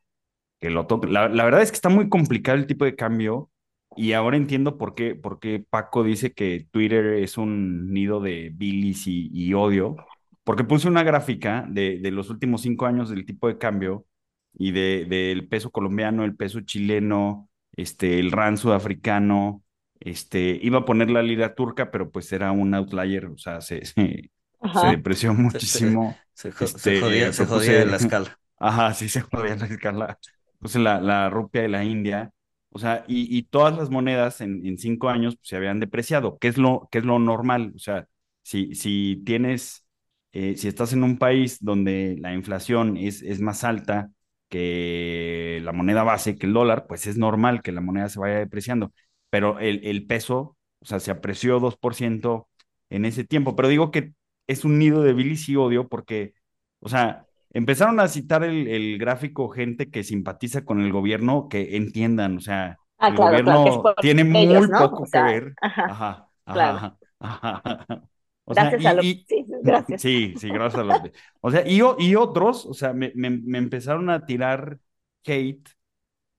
[0.61, 1.09] que lo toque.
[1.09, 3.51] La, la, verdad es que está muy complicado el tipo de cambio
[3.97, 8.51] y ahora entiendo por qué, por qué Paco dice que Twitter es un nido de
[8.55, 9.97] bilis y, y odio,
[10.45, 14.07] porque puse una gráfica de, de los últimos cinco años del tipo de cambio
[14.55, 19.63] y de, del peso colombiano, el peso chileno, este, el RAN sudafricano,
[20.01, 23.85] este, iba a poner la lira turca, pero pues era un outlier, o sea, se,
[23.85, 24.31] se,
[24.91, 26.17] depreció muchísimo.
[26.35, 28.39] Se, se, este, jodía, se jodía la escala.
[28.59, 30.19] Ajá, sí, se jodía la escala.
[30.59, 32.31] Puse la, la rupia de la India,
[32.73, 36.39] o sea, y, y todas las monedas en, en cinco años pues, se habían depreciado,
[36.39, 38.09] que es lo, que es lo normal, o sea,
[38.43, 39.85] si, si tienes,
[40.33, 44.11] eh, si estás en un país donde la inflación es, es más alta,
[44.49, 48.39] que la moneda base, que el dólar, pues es normal que la moneda se vaya
[48.39, 48.93] depreciando,
[49.31, 52.49] pero el, el peso, o sea, se apreció 2%
[52.91, 54.13] en ese tiempo, pero digo que
[54.47, 56.35] es un nido de bilis y odio porque,
[56.81, 61.77] o sea, empezaron a citar el, el gráfico gente que simpatiza con el gobierno, que
[61.77, 65.55] entiendan, o sea, ah, el gobierno tiene muy poco que ver.
[65.61, 68.03] Ajá, ajá, ajá,
[68.45, 69.05] O gracias a los...
[69.05, 70.03] sí, gracias.
[70.03, 71.01] Sí, sí, gracias a los...
[71.41, 74.79] O sea, y, y otros, o sea, me, me, me, empezaron a tirar
[75.25, 75.69] hate,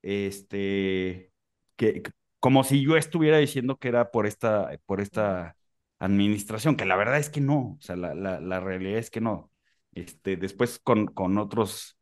[0.02, 1.32] este,
[1.78, 2.04] que
[2.40, 5.56] como si yo estuviera diciendo que era por esta, por esta
[6.00, 9.22] administración, que la verdad es que no, o sea, la, la, la realidad es que
[9.22, 9.50] no.
[9.96, 11.98] Este, después con, con otros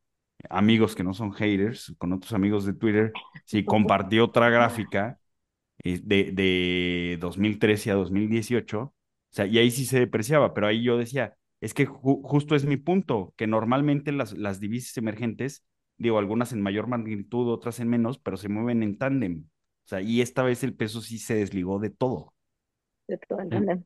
[0.50, 5.20] amigos que no son haters, con otros amigos de Twitter, sí compartí otra gráfica
[5.84, 8.82] eh, de, de 2013 a 2018
[9.32, 12.66] o sea, y ahí sí se depreciaba, pero ahí yo decía, es que justo es
[12.66, 15.66] mi punto, que normalmente las, las divisas emergentes,
[15.98, 19.46] digo, algunas en mayor magnitud, otras en menos, pero se mueven en tándem.
[19.86, 22.34] O sea, y esta vez el peso sí se desligó de todo.
[23.08, 23.86] De todo en tándem.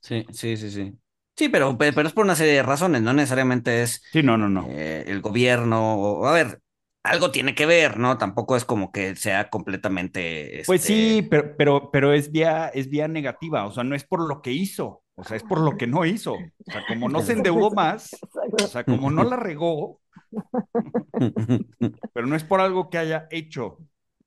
[0.00, 0.98] Sí, sí, sí, sí.
[1.38, 4.48] Sí, pero, pero es por una serie de razones, no necesariamente es sí, no, no,
[4.48, 4.66] no.
[4.70, 6.60] Eh, el gobierno, a ver,
[7.04, 8.18] algo tiene que ver, ¿no?
[8.18, 10.64] Tampoco es como que sea completamente.
[10.66, 14.02] Pues sí, este pero, pero, pero es vía, es vía negativa, o sea, no es
[14.02, 16.32] por lo que hizo, o sea, es por lo que no hizo.
[16.34, 18.16] O sea, como no se endeudó más,
[18.60, 20.00] o sea, como no la regó,
[22.14, 23.78] pero no es por algo que haya hecho.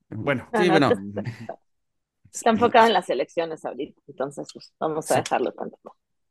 [0.07, 0.91] Bueno, sí, bueno.
[2.31, 5.77] Está enfocado en las elecciones ahorita, entonces pues, vamos a dejarlo tanto.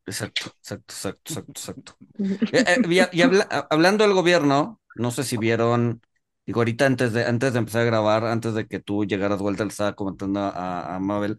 [0.07, 1.97] Exacto, exacto, exacto, exacto, exacto.
[2.53, 3.23] Eh, eh, y,
[3.71, 6.01] hablando del gobierno, no sé si vieron
[6.47, 9.63] Digo, ahorita antes de, antes de empezar a grabar, antes de que tú llegaras vuelta,
[9.63, 11.39] le estaba comentando a, a Mabel,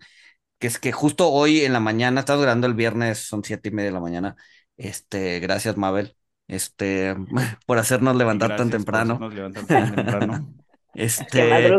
[0.58, 3.72] que es que justo hoy en la mañana, estás grabando el viernes, son siete y
[3.74, 4.36] media de la mañana.
[4.78, 6.16] Este, gracias, Mabel,
[6.48, 7.16] este,
[7.66, 9.30] por hacernos levantar tan temprano.
[9.30, 10.54] levantar tan temprano.
[10.94, 11.74] este,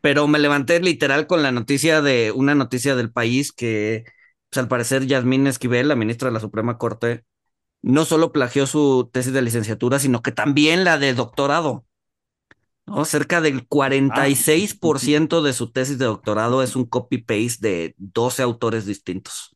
[0.00, 4.04] pero me levanté literal con la noticia de una noticia del país que,
[4.50, 7.24] pues, al parecer, Yasmín Esquivel, la ministra de la Suprema Corte,
[7.82, 11.84] no solo plagió su tesis de licenciatura, sino que también la de doctorado.
[12.86, 13.04] ¿no?
[13.04, 19.54] Cerca del 46% de su tesis de doctorado es un copy-paste de 12 autores distintos.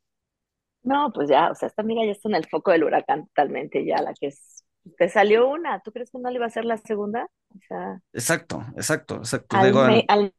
[0.82, 3.84] No, pues ya, o sea, esta amiga ya está en el foco del huracán totalmente,
[3.86, 4.64] ya la que es,
[4.98, 7.28] te salió una, ¿tú crees que no le iba a ser la segunda?
[7.54, 9.56] O sea, exacto, exacto, exacto.
[9.56, 10.34] Al, me, al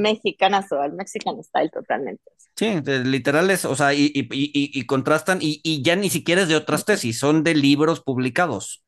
[0.00, 2.22] mexicanazo, al mexican style totalmente.
[2.56, 6.48] Sí, literal es, o sea, y, y, y, y contrastan, y, ya ni siquiera es
[6.48, 8.82] de otras tesis, son de libros publicados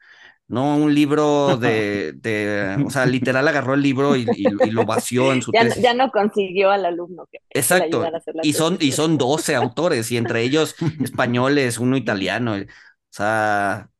[0.48, 4.24] no un libro de, de, o sea, literal agarró el libro y,
[4.70, 5.82] lo vació en su ya, tesis.
[5.82, 7.26] Ya no consiguió al alumno.
[7.30, 8.10] Que, Exacto,
[8.42, 12.64] y son, y son 12 autores, y entre ellos españoles, uno italiano, o
[13.10, 13.90] sea,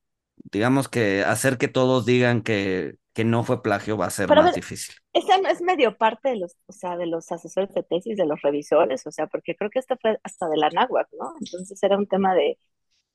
[0.51, 4.55] digamos que hacer que todos digan que, que no fue plagio va a ser más
[4.55, 4.95] difícil.
[5.19, 8.41] Esa es medio parte de los, o sea, de los asesores de tesis, de los
[8.43, 11.35] revisores, o sea, porque creo que esto fue hasta de la náhuac, ¿no?
[11.41, 12.59] Entonces era un tema de,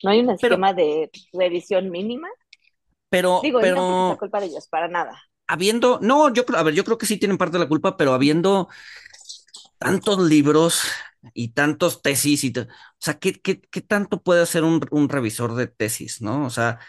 [0.03, 2.27] no hay un esquema de revisión mínima.
[3.09, 3.75] Pero, Digo, pero...
[3.75, 5.21] no es culpa de ellos, para nada.
[5.47, 7.95] Habiendo, no, yo creo, a ver, yo creo que sí tienen parte de la culpa,
[7.95, 8.69] pero habiendo
[9.77, 10.81] tantos libros
[11.33, 12.65] y tantos tesis, y o
[12.99, 16.45] sea, ¿qué, qué, qué tanto puede hacer un, un, revisor de tesis, no?
[16.45, 16.79] O sea,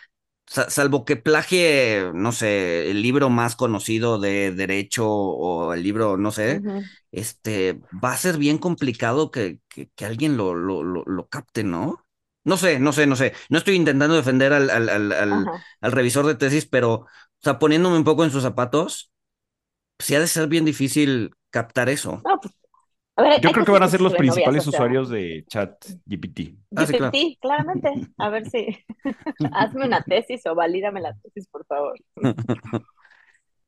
[0.47, 6.31] salvo que plagie, no sé, el libro más conocido de derecho o el libro, no
[6.33, 6.85] sé, uh -huh.
[7.13, 11.65] este, va a ser bien complicado que, que, que alguien lo, lo, lo, lo capte,
[11.65, 12.05] ¿no?
[12.45, 13.33] No sé, no sé, no sé.
[13.49, 15.47] No estoy intentando defender al, al, al, al,
[15.81, 17.07] al revisor de tesis, pero, o
[17.43, 19.11] sea, poniéndome un poco en sus zapatos,
[19.99, 22.21] sí ha de ser bien difícil captar eso.
[22.25, 22.55] No, pues,
[23.17, 25.45] a ver, Yo creo que van a ser los novias, principales o sea, usuarios de
[25.49, 26.57] chat GPT.
[26.75, 27.19] Ah, sí, claro.
[27.19, 27.89] GPT, claramente.
[28.19, 28.69] A ver si
[29.53, 31.97] hazme una tesis o valídame la tesis, por favor.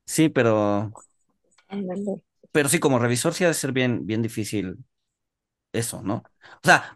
[0.05, 0.93] Sí, pero,
[2.53, 4.79] pero sí, como revisor sí ha de ser bien, bien difícil
[5.73, 6.25] eso, ¿no?
[6.65, 6.95] O sea,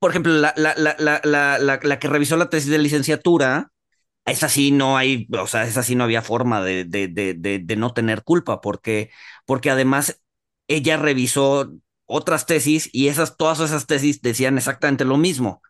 [0.00, 3.72] por ejemplo, la, la, la, la, la, la, la que revisó la tesis de licenciatura,
[4.26, 7.60] esa sí no hay, o sea, esa sí no había forma de, de, de, de,
[7.60, 9.10] de no tener culpa, porque,
[9.46, 10.22] porque además
[10.68, 11.72] ella revisó
[12.08, 15.62] otras tesis y esas, todas esas tesis decían exactamente lo mismo.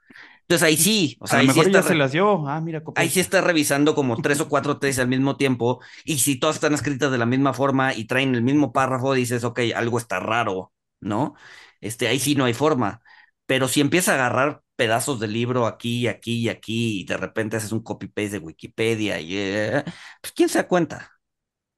[0.43, 2.49] Entonces ahí sí, o sea, a ahí lo sí mejor está ya se las dio.
[2.49, 6.21] Ah, mira, ahí sí está revisando como tres o cuatro tesis al mismo tiempo, y
[6.21, 9.61] si todas están escritas de la misma forma y traen el mismo párrafo, dices, ok,
[9.77, 11.35] algo está raro, ¿no?
[11.83, 13.03] Este, ahí sí no hay forma.
[13.45, 17.59] Pero si empieza a agarrar pedazos del libro aquí, aquí y aquí, y de repente
[17.59, 19.85] haces un copy-paste de Wikipedia, y, eh,
[20.23, 21.13] pues quién se da cuenta,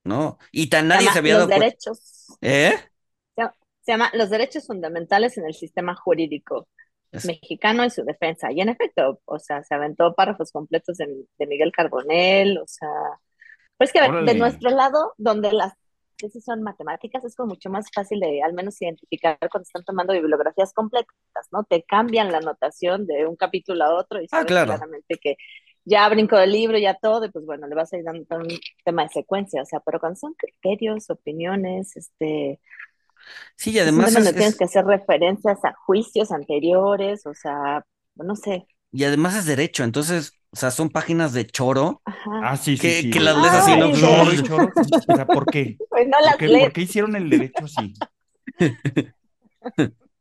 [0.04, 0.38] ¿no?
[0.52, 2.36] Y tan Se nadie llama se había los dado derechos.
[2.40, 2.74] ¿Eh?
[3.90, 6.68] Se llama Los derechos fundamentales en el sistema jurídico
[7.10, 8.52] Es- mexicano y su defensa.
[8.52, 12.88] Y en efecto, o sea, se aventó párrafos completos de, de Miguel Carbonell, o sea,
[13.76, 15.72] pero es que de nuestro lado, donde las
[16.16, 20.12] tesis son matemáticas, es como mucho más fácil de al menos identificar cuando están tomando
[20.12, 21.64] bibliografías completas, ¿no?
[21.64, 24.68] Te cambian la notación de un capítulo a otro y Ah, sabes claro.
[24.68, 25.36] claramente que
[25.84, 28.48] ya brincó el libro, ya todo, y pues bueno, le vas a ir dando un
[28.84, 32.60] tema de secuencia, o sea, pero cuando son criterios, opiniones, este,
[33.56, 37.84] Sí, y además es, donde tienes es- que hacer referencias a juicios anteriores, o sea,
[38.16, 38.66] no sé.
[38.92, 42.30] y además es derecho, entonces, o sea, son páginas de choro Ajá.
[42.40, 43.10] Ah, sí, sí, que, sí.
[43.10, 43.86] que las lees así, ¿no?
[43.86, 44.36] Ay, Choro sí.
[44.36, 44.72] y choro.
[45.06, 45.80] O sea, ¿por qué?
[45.88, 46.64] Pues no ¿Por las qué, lees.
[46.64, 47.94] por qué hicieron el derecho así?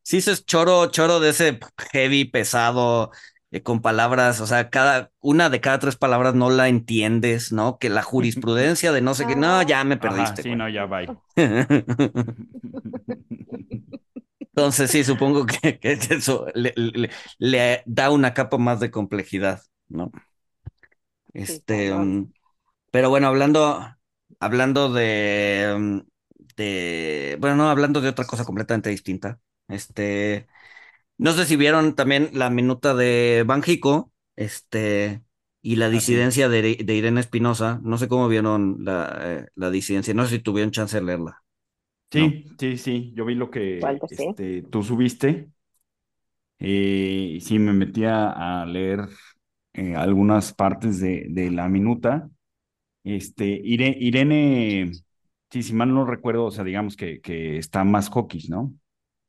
[0.03, 1.59] Sí, eso es choro, choro de ese
[1.91, 3.11] heavy, pesado,
[3.51, 7.77] eh, con palabras, o sea, cada, una de cada tres palabras no la entiendes, ¿no?
[7.79, 10.43] Que la jurisprudencia de no sé qué, no, ya me Ajá, perdiste.
[10.43, 10.55] sí, güey.
[10.55, 11.13] no, ya bye.
[14.55, 19.61] Entonces, sí, supongo que, que eso le, le- le da una capa más de complejidad,
[19.87, 20.11] ¿no?
[21.33, 22.31] Este, um,
[22.91, 23.81] pero bueno, hablando,
[24.39, 26.05] hablando de, um,
[26.57, 30.47] de, bueno, no, hablando de otra cosa completamente distinta, este,
[31.19, 35.23] no sé si vieron también la minuta de Banjico, este,
[35.61, 40.13] y la disidencia de, de Irene Espinosa, no sé cómo vieron la, eh, la disidencia,
[40.15, 41.43] no sé si tuvieron chance de leerla.
[42.11, 43.13] Sí, sí, sí.
[43.15, 45.51] Yo vi lo que este, tú subiste.
[46.59, 49.07] Eh, y sí, me metí a, leer
[49.73, 52.29] eh, algunas partes de, de la minuta.
[53.03, 54.91] Este, Ire- Irene,
[55.51, 58.73] sí, si mal no recuerdo, o sea, digamos que, que está más hawkish, ¿no?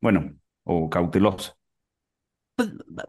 [0.03, 1.57] Bueno, o cautelosa.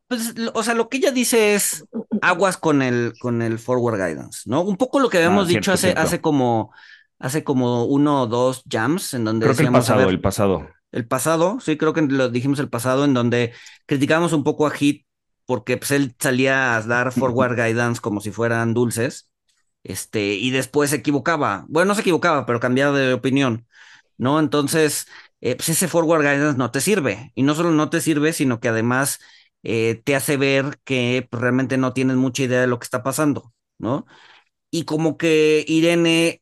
[0.07, 1.85] Pues, lo- o sea, lo que ella dice es
[2.21, 4.61] aguas con el, con el forward guidance, ¿no?
[4.61, 6.01] Un poco lo que habíamos Ah, dicho cierto, hace, cierto.
[6.01, 6.73] hace como,
[7.19, 10.21] hace como uno o dos jams en donde Creo que el decíamos, pasado, ver, el
[10.21, 10.67] pasado.
[10.91, 13.53] el pasado, sí, creo que lo dijimos el pasado, en donde
[13.87, 15.05] criticábamos un poco a Hit
[15.45, 19.29] porque pues, él salía a dar forward guidance como si fueran dulces,
[19.83, 21.65] este, y después se equivocaba.
[21.69, 23.67] Bueno, no se equivocaba, pero cambiaba de opinión,
[24.17, 24.39] ¿no?
[24.39, 25.07] Entonces,
[25.41, 27.31] eh, pues ese forward guidance no te sirve.
[27.35, 29.19] Y no solo no te sirve, sino que además
[29.63, 33.03] eh, te hace ver que pues, realmente no tienes mucha idea de lo que está
[33.03, 34.05] pasando, ¿no?
[34.71, 36.41] Y como que Irene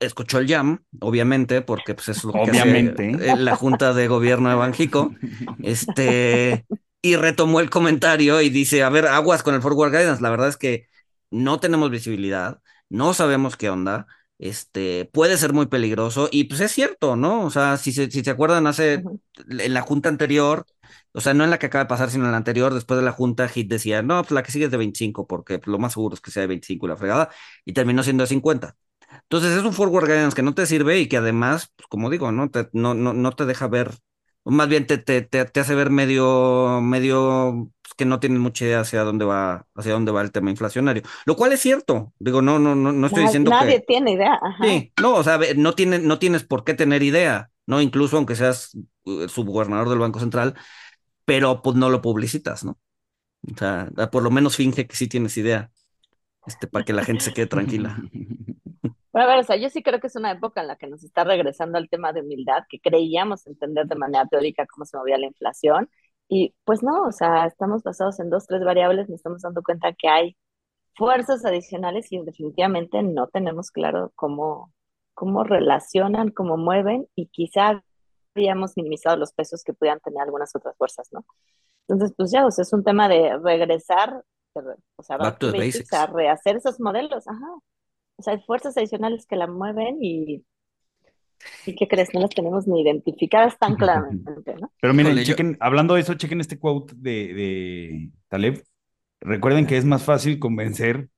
[0.00, 3.10] escuchó el jam, obviamente, porque pues es lo que hace, Obviamente.
[3.30, 5.12] eh, la Junta de Gobierno de Banjico,
[5.62, 6.66] este,
[7.02, 10.48] y retomó el comentario y dice, a ver, aguas con el forward guidance, la verdad
[10.48, 10.86] es que
[11.30, 14.06] no tenemos visibilidad, no sabemos qué onda,
[14.38, 17.44] este, puede ser muy peligroso, y pues es cierto, ¿no?
[17.44, 19.02] O sea, si se, si se acuerdan, hace,
[19.48, 20.64] en la Junta anterior,
[21.12, 23.04] o sea, no en la que acaba de pasar, sino en la anterior, después de
[23.04, 25.78] la Junta, Hit decía, no, pues la que sigue es de 25, porque pues, lo
[25.78, 27.30] más seguro es que sea de 25 la fregada,
[27.64, 28.76] y terminó siendo de 50.
[29.22, 32.30] Entonces es un forward guidance que no te sirve y que además, pues, como digo,
[32.32, 33.92] no te, no, no, no te deja ver,
[34.48, 38.38] o más bien te, te, te, te hace ver medio, medio pues, que no tienes
[38.38, 41.02] mucha idea hacia dónde va, hacia dónde va el tema inflacionario.
[41.26, 42.12] Lo cual es cierto.
[42.18, 43.86] Digo, no, no, no, no estoy diciendo nadie que.
[43.86, 44.38] tiene idea.
[44.40, 44.64] Ajá.
[44.64, 47.82] Sí, no, o sea, no tiene, no tienes por qué tener idea, ¿no?
[47.82, 48.74] Incluso aunque seas
[49.04, 50.54] eh, subgobernador del Banco Central,
[51.28, 52.78] pero pues no lo publicitas, ¿no?
[53.52, 55.70] O sea, por lo menos finge que sí tienes idea,
[56.46, 57.98] este, para que la gente se quede tranquila.
[59.12, 60.86] Pero a ver, o sea, yo sí creo que es una época en la que
[60.86, 64.96] nos está regresando al tema de humildad, que creíamos entender de manera teórica cómo se
[64.96, 65.90] movía la inflación.
[66.28, 69.92] Y pues no, o sea, estamos basados en dos, tres variables, nos estamos dando cuenta
[69.92, 70.36] que hay
[70.94, 74.72] fuerzas adicionales y definitivamente no tenemos claro cómo,
[75.14, 77.82] cómo relacionan, cómo mueven y quizá
[78.38, 81.24] habíamos minimizado los pesos que pudieran tener algunas otras fuerzas, ¿no?
[81.86, 84.22] Entonces, pues ya, o sea, es un tema de regresar,
[84.54, 84.62] de
[84.96, 85.92] o sea, Back to the basics.
[85.92, 87.54] a rehacer esos modelos, ajá.
[88.16, 90.44] O sea, hay fuerzas adicionales que la mueven y
[91.66, 92.08] ¿Y qué crees?
[92.14, 94.72] No las tenemos ni identificadas tan claramente, ¿no?
[94.80, 98.64] Pero miren, chequen, hablando de eso, chequen este quote de, de Taleb.
[99.20, 101.08] Recuerden que es más fácil convencer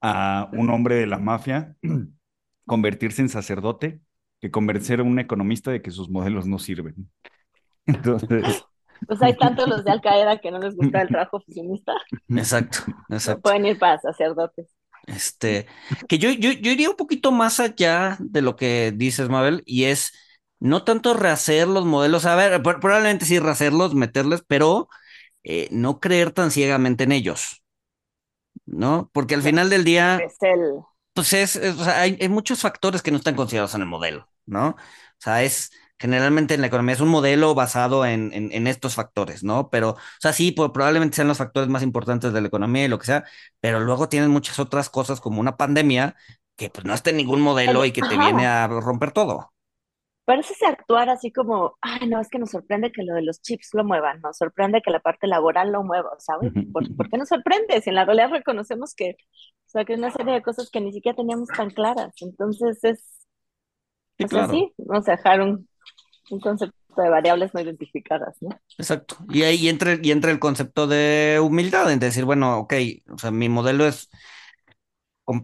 [0.00, 1.76] a un hombre de la mafia
[2.66, 4.00] convertirse en sacerdote
[4.40, 7.10] que convencer a un economista de que sus modelos no sirven.
[7.86, 8.64] Entonces.
[9.06, 11.92] Pues hay tantos los de Al Qaeda que no les gusta el trabajo oficinista.
[12.28, 12.78] Exacto,
[13.08, 13.42] exacto.
[13.42, 14.74] pueden ir para sacerdotes.
[15.06, 15.66] Este,
[16.08, 19.84] que yo, yo, yo iría un poquito más allá de lo que dices, Mabel, y
[19.84, 20.12] es
[20.60, 24.88] no tanto rehacer los modelos, a ver, probablemente sí rehacerlos, meterles, pero
[25.44, 27.64] eh, no creer tan ciegamente en ellos,
[28.66, 29.10] ¿no?
[29.12, 30.80] Porque al final del día, Es el,
[31.18, 33.86] pues es, es- o sea, hay, hay muchos factores que no están considerados en el
[33.88, 34.68] modelo, ¿no?
[34.70, 34.76] O
[35.18, 39.42] sea, es generalmente en la economía es un modelo basado en, en, en estos factores,
[39.42, 39.68] ¿no?
[39.70, 42.88] Pero, o sea, sí, pues, probablemente sean los factores más importantes de la economía y
[42.88, 43.24] lo que sea,
[43.60, 46.16] pero luego tienes muchas otras cosas como una pandemia
[46.56, 49.52] que pues no está en ningún modelo y que te viene a romper todo.
[50.28, 53.70] Parece actuar así como, ay, no, es que nos sorprende que lo de los chips
[53.72, 56.52] lo muevan, nos sorprende que la parte laboral lo mueva, ¿sabes?
[56.70, 57.80] ¿Por, por qué nos sorprende?
[57.80, 60.82] Si en la realidad reconocemos que, o sea, que hay una serie de cosas que
[60.82, 62.12] ni siquiera teníamos tan claras.
[62.20, 63.18] Entonces es,
[64.18, 65.68] Sí, o sea, sí, vamos a dejar un,
[66.30, 68.50] un concepto de variables no identificadas, ¿no?
[68.76, 69.16] Exacto.
[69.30, 72.74] Y ahí entra, y entra el concepto de humildad, en decir, bueno, ok,
[73.12, 74.10] o sea, mi modelo es,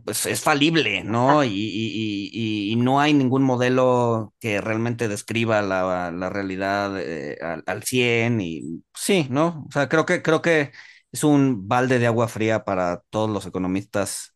[0.06, 1.44] es, es falible, ¿no?
[1.44, 7.38] Y, y- y- y no hay ningún modelo que realmente describa la, la realidad eh,
[7.42, 9.64] al, al 100 y sí, ¿no?
[9.68, 10.72] O sea, creo que, creo que
[11.12, 14.34] es un balde de agua fría para todos los economistas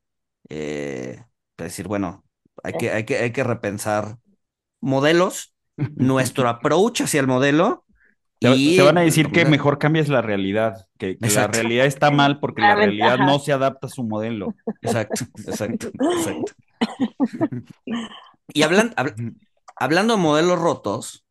[0.48, 1.24] eh,
[1.56, 2.24] decir, bueno,
[2.62, 4.18] hay que, hay que, hay que repensar
[4.80, 5.54] modelos,
[5.94, 7.84] nuestro approach hacia el modelo.
[8.40, 11.86] Te, y te van a decir que mejor cambies la realidad, que, que la realidad
[11.86, 14.56] está mal porque la La realidad no se adapta a su modelo.
[14.80, 16.52] Exacto, exacto, exacto.
[18.52, 19.18] Y hablan, hab-
[19.76, 21.24] hablando de modelos rotos,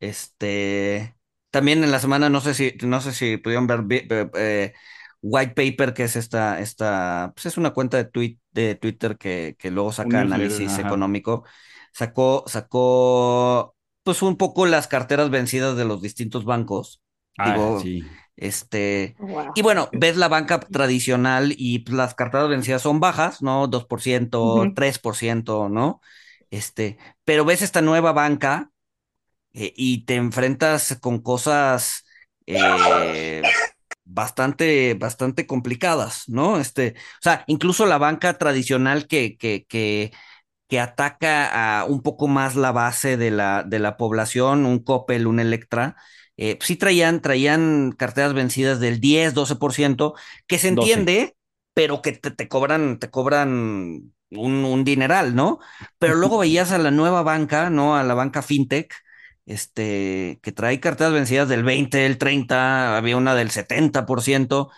[0.00, 1.16] este,
[1.50, 4.74] también en la semana, no sé si, no sé si pudieron ver eh, eh,
[5.22, 9.56] White Paper, que es esta, esta, pues es una cuenta de tweet, de Twitter que,
[9.58, 10.80] que luego saca análisis ajá.
[10.80, 11.44] económico.
[11.92, 17.02] Sacó, sacó, pues un poco las carteras vencidas de los distintos bancos.
[17.38, 18.18] Ah, Digo, sí.
[18.36, 19.54] este, Wow.
[19.54, 23.68] y bueno, ves la banca tradicional y las carteras vencidas son bajas, ¿no?
[23.68, 24.76] 2%, Ujú.
[24.76, 26.00] 3%, ¿no?
[26.50, 28.70] Este, pero ves esta nueva banca
[29.52, 32.04] eh, y te enfrentas con cosas
[32.46, 33.42] eh,
[34.04, 36.58] bastante, bastante complicadas, ¿no?
[36.60, 40.12] Este, o sea, incluso la banca tradicional que, que, que,
[40.68, 45.26] que ataca a un poco más la base de la, de la población, un Coppel,
[45.26, 45.96] un Electra,
[46.36, 50.14] eh, sí traían, traían carteras vencidas del 10, 12%,
[50.46, 51.08] que se 12.
[51.08, 51.36] entiende,
[51.74, 55.60] pero que te, te cobran, te cobran un, un dineral, ¿no?
[55.98, 57.96] Pero luego veías a la nueva banca, ¿no?
[57.96, 58.94] A la banca fintech,
[59.46, 64.70] este, que trae carteras vencidas del 20, del 30, había una del 70%.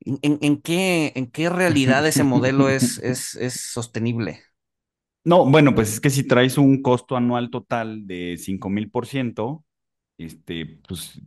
[0.00, 4.42] ¿En, en, en qué, en qué realidad ese modelo es, es, es sostenible?
[5.26, 9.06] No, bueno, pues es que si traes un costo anual total de 5 mil por
[9.06, 9.64] ciento,
[10.18, 11.20] este, pues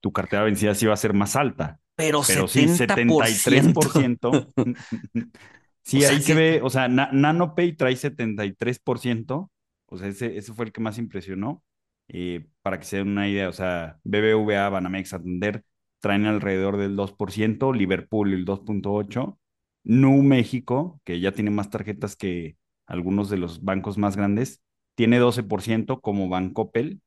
[0.00, 1.80] tu cartera vencida sí va a ser más alta.
[1.96, 3.24] Pero, Pero sí, 70%.
[3.26, 4.46] 73%.
[5.82, 9.50] Sí, O sea ahí se que- ve, o sea, Na- NanoPay trae 73%,
[9.86, 11.62] o sea, ese, ese fue el que más impresionó.
[12.08, 15.64] Eh, para que se den una idea, o sea, BBVA, Banamex, Santander
[16.00, 19.38] traen alrededor del 2%, Liverpool el 2.8%,
[19.84, 22.56] Nu México, que ya tiene más tarjetas que
[22.90, 24.62] algunos de los bancos más grandes,
[24.96, 27.02] tiene 12% como Bancoppel,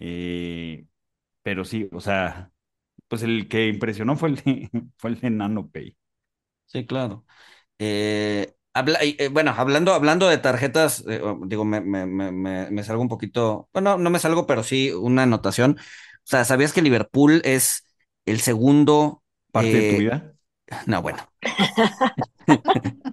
[0.00, 0.86] eh,
[1.42, 2.52] pero sí, o sea,
[3.08, 5.96] pues el que impresionó fue el de, fue el de NanoPay.
[6.66, 7.24] Sí, claro.
[7.78, 12.84] Eh, habla, eh, bueno, hablando, hablando de tarjetas, eh, digo, me, me, me, me, me
[12.84, 15.78] salgo un poquito, bueno, no me salgo, pero sí una anotación.
[15.80, 15.82] O
[16.26, 17.84] sea, ¿sabías que Liverpool es
[18.26, 20.33] el segundo ¿Parte de tu eh, vida?
[20.86, 21.18] No, bueno.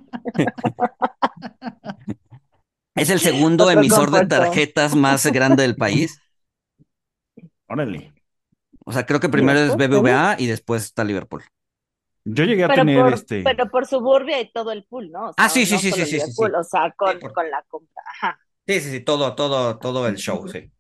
[2.95, 6.20] Es el segundo Otro emisor de tarjetas más grande del país.
[7.68, 8.14] Órale.
[8.86, 11.43] O sea, creo que primero es BBVA y después está Liverpool.
[12.26, 13.43] Yo llegué a Pero tener por, este.
[13.43, 15.30] pero por suburbia y todo el pool, ¿no?
[15.30, 16.56] O sea, Ah, sí, sí, no sí, sí, sí, sí, Liverpool, sí.
[16.60, 18.04] O sea, con, Sí, por- con la compra.
[18.22, 18.39] Ajá.
[18.68, 20.72] Sí, sí, sí, todo, todo, todo el show, sí.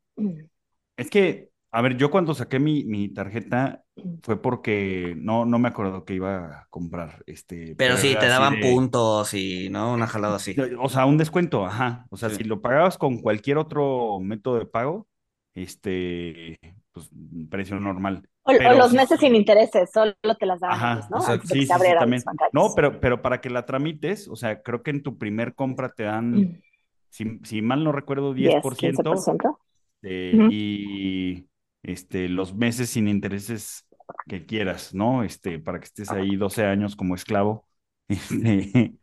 [0.97, 3.83] Es que, a ver, yo cuando saqué mi, mi tarjeta
[4.23, 7.23] fue porque no, no me acuerdo que iba a comprar.
[7.25, 9.93] Este, Pero sí, te daban de- puntos y, ¿no?
[9.93, 10.55] Una jalada así.
[10.79, 12.05] O sea, un descuento, ajá.
[12.09, 12.35] O sea, Sí.
[12.37, 15.07] si lo pagabas con cualquier otro método de pago,
[15.55, 16.57] este,
[16.91, 17.09] pues,
[17.49, 18.27] precio normal.
[18.43, 21.17] O, los sí- meses sin intereses, solo te las daban Ajá, ¿no?
[21.17, 21.31] exacto.
[21.33, 22.23] Antes de Sí, que sí, también.
[22.53, 25.89] No, pero, pero para que la tramites, o sea, creo que en tu primer compra
[25.93, 26.61] te dan
[27.09, 29.13] si, mal no recuerdo, 10%.
[29.13, 29.59] 15%.
[30.03, 31.45] Eh, Y
[31.83, 33.85] este, los meses sin intereses
[34.27, 35.23] que quieras, ¿no?
[35.23, 37.65] Este, para que estés ahí 12 años como esclavo.
[38.11, 38.93] Este,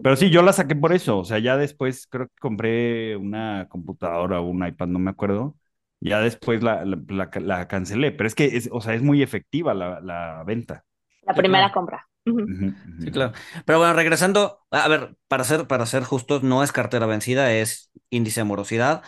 [0.00, 1.18] pero sí, yo la saqué por eso.
[1.18, 5.56] O sea, ya después creo que compré una computadora o un iPad, no me acuerdo.
[5.98, 8.12] Ya después la, la, cancelé.
[8.12, 10.84] Pero es que, es, o sea, es muy efectiva la, la venta.
[11.22, 12.06] La primera compra.
[12.24, 13.32] Sí, claro.
[13.64, 17.90] Pero bueno, regresando, a ver, para ser, para ser justos, no es cartera vencida, es
[18.10, 19.02] índice de morosidad.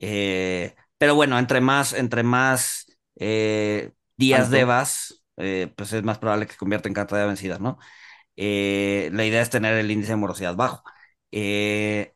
[0.00, 6.46] Eh, pero bueno, entre más, entre más eh, días debas, eh, pues es más probable
[6.46, 7.78] que convierta en cartera vencida, ¿no?
[8.36, 10.82] Eh, la idea es tener el índice de morosidad bajo.
[11.32, 12.14] Eh,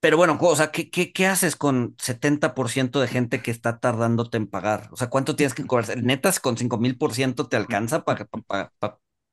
[0.00, 4.46] pero bueno, o sea, ¿qué, qué, haces con 70% de gente que está tardándote en
[4.46, 4.88] pagar?
[4.92, 6.02] O sea, ¿cuánto tienes que cobrar?
[6.02, 8.26] ¿Netas con 5000% te alcanza para...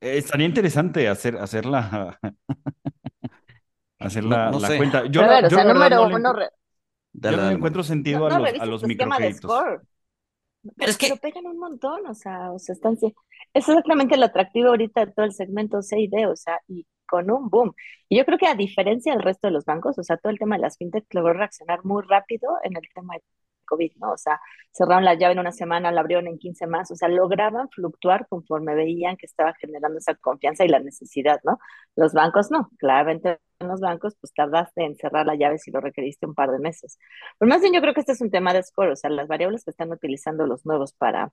[0.02, 2.20] Estaría interesante hacer, hacer la,
[4.00, 5.06] hacer la, cuenta.
[5.06, 6.34] Yo, o sea, número uno...
[7.18, 9.52] Yo no encuentro sentido a los, a los microcréditos.
[10.76, 11.16] Pero, es que...
[11.16, 12.98] pegan un montón, o sea, o sea, están...
[13.54, 16.86] Es exactamente el atractivo ahorita de todo el segmento C y D, o sea, y
[17.08, 17.74] con un boom.
[18.10, 20.40] Y yo creo que a diferencia del resto de los bancos, o sea, todo el
[20.40, 23.24] tema de las fintech logró reaccionar muy rápido en el tema de
[23.68, 24.14] COVID, ¿no?
[24.14, 24.42] O sea,
[24.72, 28.28] cerraron la llave en una semana, la abrieron en 15 más, o sea, lograban fluctuar
[28.28, 31.60] conforme veían que estaba generando esa confianza y la necesidad, ¿no?
[31.96, 35.82] Los bancos no, claramente en los bancos, pues tardaste en cerrar la llave si lo
[35.82, 36.98] requeriste un par de meses.
[37.38, 39.28] Pero más bien yo creo que este es un tema de score, o sea, las
[39.28, 41.32] variables que están utilizando los nuevos para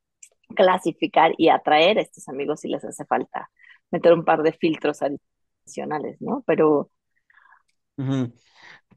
[0.57, 3.51] clasificar y atraer a estos amigos si les hace falta
[3.91, 6.43] meter un par de filtros adicionales, ¿no?
[6.47, 6.91] Pero...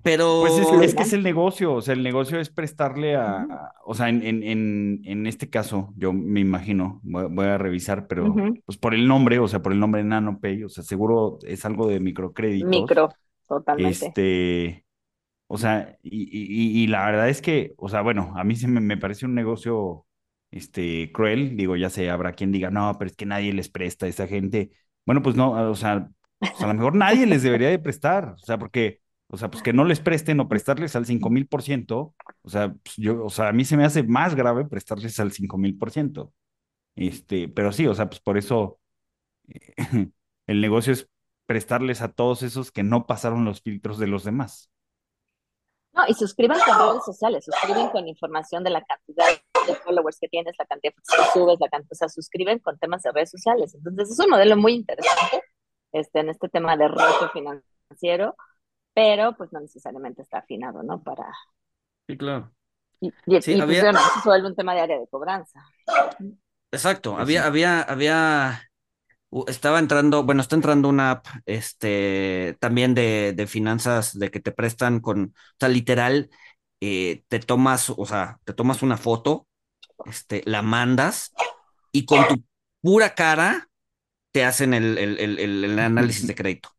[0.07, 3.93] Pero pues es, que es el negocio, o sea, el negocio es prestarle a, o
[3.93, 8.33] sea, en, en, en, este caso, yo me imagino, voy, a revisar, pero
[8.65, 11.89] pues por el nombre, o sea, por el nombre NanoPay, o sea, seguro es algo
[11.89, 12.67] de microcrédito.
[12.67, 13.09] Micro,
[13.49, 13.89] totalmente.
[13.89, 14.85] Este,
[15.47, 18.79] o sea, y, y, la verdad es que, o sea, bueno, a mí se me,
[18.79, 20.05] me parece un negocio,
[20.51, 24.05] este, cruel, digo, ya sé, habrá quien diga, no, pero es que nadie les presta
[24.05, 24.71] a esa gente.
[25.05, 26.07] Bueno, pues no, o sea,
[26.39, 29.61] pues a lo mejor nadie les debería de prestar, o sea, porque o sea, pues
[29.61, 33.53] que no les presten o prestarles al 5000%, o sea, pues yo, o sea, a
[33.53, 36.31] mí se me hace más grave prestarles al 5000%.
[36.95, 38.79] Este, pero sí, o sea, pues por eso
[40.47, 41.09] el negocio es
[41.45, 44.71] prestarles a todos esos que no pasaron los filtros de los demás.
[45.93, 49.25] No, y suscriban con redes sociales, suscriben con información de la cantidad
[49.67, 53.01] de followers que tienes, la cantidad que subes, la cantidad, o sea, suscriben con temas
[53.01, 53.73] de redes sociales.
[53.75, 55.43] Entonces, es un modelo muy interesante
[55.91, 58.35] este, en este tema de reto financiero
[58.97, 61.03] pero pues no necesariamente está afinado, ¿no?
[61.03, 61.31] Para...
[62.07, 62.51] Sí, claro.
[62.99, 63.91] Y, y, sí, había...
[63.91, 65.63] pues, se vuelve un tema de área de cobranza.
[66.71, 68.63] Exacto, había, había, había,
[69.45, 74.51] estaba entrando, bueno, está entrando una app, este, también de, de finanzas, de que te
[74.51, 76.31] prestan con, o sea, literal,
[76.81, 79.47] eh, te tomas, o sea, te tomas una foto,
[80.05, 81.33] este, la mandas
[81.91, 82.43] y con tu
[82.81, 83.69] pura cara
[84.31, 86.76] te hacen el, el, el, el análisis de crédito.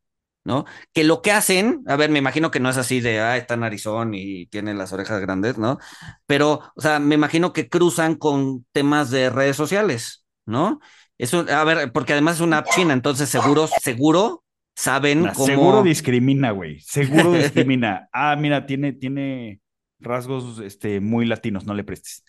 [0.49, 0.65] ¿No?
[0.95, 3.59] Que lo que hacen, a ver, me imagino que no es así de, ah, está
[3.59, 5.79] narizón y tiene las orejas grandes, ¿no?
[6.25, 10.81] Pero, o sea, me imagino que cruzan con temas de redes sociales, ¿no?
[11.19, 14.43] Eso, a ver, porque además es una app china, entonces seguro, seguro
[14.75, 15.45] saben cómo...
[15.45, 18.09] Seguro discrimina, güey, seguro discrimina.
[18.11, 19.61] ah, mira, tiene, tiene
[20.01, 22.25] rasgos este, muy latinos, no le prestes.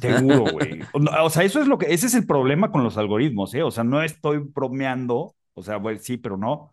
[0.00, 0.80] Seguro, güey.
[0.94, 3.62] O sea, eso es lo que, ese es el problema con los algoritmos, ¿eh?
[3.62, 6.72] O sea, no estoy bromeando, o sea, bueno, sí, pero no.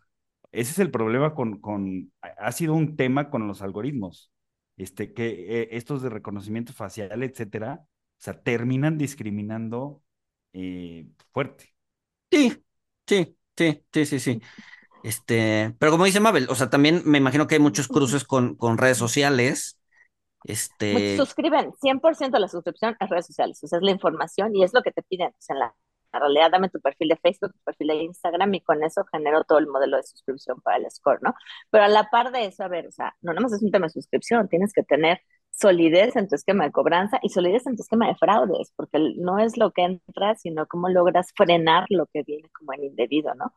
[0.58, 4.32] Ese es el problema con, con, ha sido un tema con los algoritmos,
[4.76, 7.88] este, que eh, estos de reconocimiento facial, etcétera, o
[8.18, 10.02] sea, terminan discriminando
[10.54, 11.76] eh, fuerte.
[12.32, 12.64] Sí,
[13.06, 14.42] sí, sí, sí, sí, sí.
[15.04, 18.56] Este, pero como dice Mabel, o sea, también me imagino que hay muchos cruces con,
[18.56, 19.80] con redes sociales.
[20.44, 21.18] Este...
[21.18, 24.74] suscriben 100% a la suscripción a redes sociales, o sea, es la información y es
[24.74, 25.76] lo que te piden, o sea, en la
[26.20, 29.60] realidad dame tu perfil de Facebook, tu perfil de Instagram y con eso genero todo
[29.60, 31.34] el modelo de suscripción para el score, ¿no?
[31.70, 33.88] Pero a la par de eso, a ver, o sea, no nomás es un tema
[33.88, 35.20] de suscripción, tienes que tener
[35.52, 39.40] solidez en tu esquema de cobranza y solidez en tu esquema de fraudes, porque no
[39.40, 43.54] es lo que entra, sino cómo logras frenar lo que viene como en indebido, ¿no?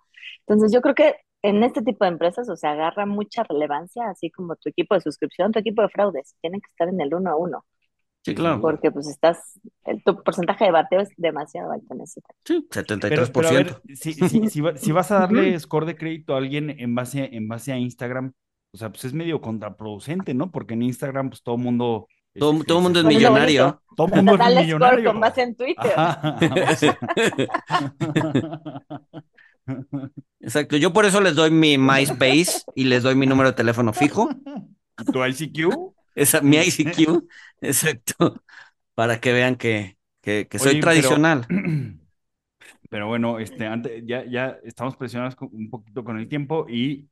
[0.47, 4.31] Entonces yo creo que en este tipo de empresas, o sea, agarra mucha relevancia, así
[4.31, 7.31] como tu equipo de suscripción, tu equipo de fraudes, tienen que estar en el uno
[7.31, 7.65] a uno.
[8.23, 8.61] Sí, claro.
[8.61, 9.59] Porque pues estás,
[10.05, 13.01] tu porcentaje de bateo es demasiado alto en ese Sí, 73%.
[13.01, 16.69] Pero, pero a ver, si, si, si, vas a darle score de crédito a alguien
[16.71, 18.33] en base, en base a Instagram,
[18.73, 20.51] o sea, pues es medio contraproducente, ¿no?
[20.51, 22.09] Porque en Instagram, pues todo el mundo...
[22.39, 23.83] Todo, el todo mundo es millonario.
[23.97, 25.11] Todo el mundo es millonario.
[25.11, 25.93] con base en Twitter.
[30.41, 33.93] Exacto, yo por eso les doy mi MySpace y les doy mi número de teléfono
[33.93, 34.29] fijo
[35.13, 35.95] tu ICQ.
[36.21, 37.27] Esa, mi ICQ,
[37.61, 38.43] exacto.
[38.95, 41.47] Para que vean que, que, soy tradicional.
[42.91, 47.09] Pero, bueno, este, antes, ya, ya estamos presionados un poquito con el tiempo y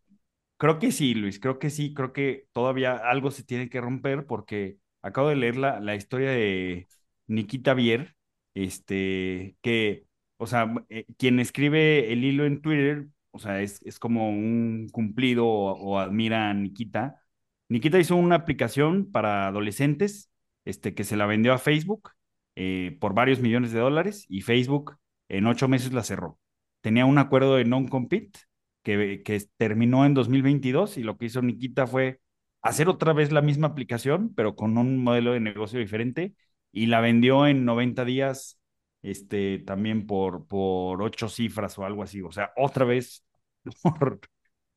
[0.57, 4.27] creo que sí, Luis, creo que sí, creo que todavía algo se tiene que romper
[4.27, 6.89] porque acabo de leer la, la historia de
[7.29, 8.17] Nikita Bier,
[8.55, 10.05] este, que,
[10.37, 14.89] o sea, eh, quien escribe el hilo en Twitter, o sea, es, es como un
[14.91, 17.23] cumplido o, admira a Nikita.
[17.69, 20.31] Nikita hizo una aplicación para adolescentes,
[20.65, 22.11] este, que se la vendió a Facebook
[22.57, 24.97] eh, por varios millones de dólares y Facebook
[25.29, 26.39] en ocho meses la cerró.
[26.81, 28.41] Tenía un acuerdo de non-compete
[28.83, 32.21] que, que terminó en 2022 y lo que hizo Nikita fue
[32.63, 36.35] hacer otra vez la misma aplicación, pero con un modelo de negocio diferente
[36.73, 38.59] y la vendió en 90 días
[39.03, 42.23] este, también por, por ocho cifras o algo así.
[42.23, 43.25] O sea, otra vez
[43.83, 44.21] por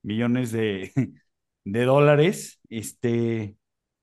[0.03, 0.91] millones de,
[1.63, 2.59] de dólares.
[2.69, 3.57] Este,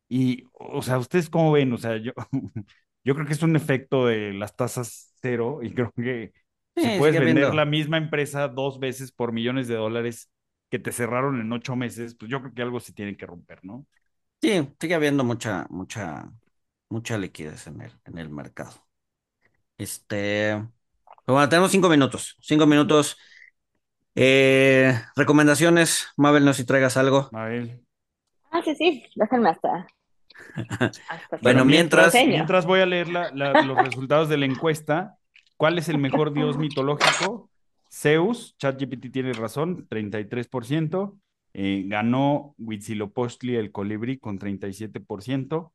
[0.09, 1.73] y, o sea, ¿ustedes cómo ven?
[1.73, 2.13] O sea, yo,
[3.05, 6.33] yo creo que es un efecto de las tasas cero y creo que
[6.77, 10.31] si puedes vender la misma empresa dos veces por millones de dólares
[10.71, 13.61] que te cerraron en ocho meses, pues yo creo que algo se tiene que romper,
[13.65, 13.87] ¿no?
[14.41, 16.33] Sí, sigue habiendo mucha, mucha,
[16.89, 18.87] mucha liquidez en el, en el mercado.
[19.79, 20.55] Este,
[21.27, 23.17] bueno, tenemos cinco minutos, cinco minutos.
[24.21, 27.29] Eh, recomendaciones, Mabel, no sé si traigas algo.
[27.31, 27.81] Mabel.
[28.51, 29.87] Ah, sí, sí, déjenme hasta.
[31.41, 35.17] bueno, mientras, mientras voy a leer los resultados de la encuesta.
[35.57, 37.49] ¿Cuál es el mejor dios mitológico?
[37.93, 41.17] Zeus, ChatGPT tiene razón, 33%.
[41.55, 45.71] Eh, ganó Huitzilopochtli el colibrí con 37%.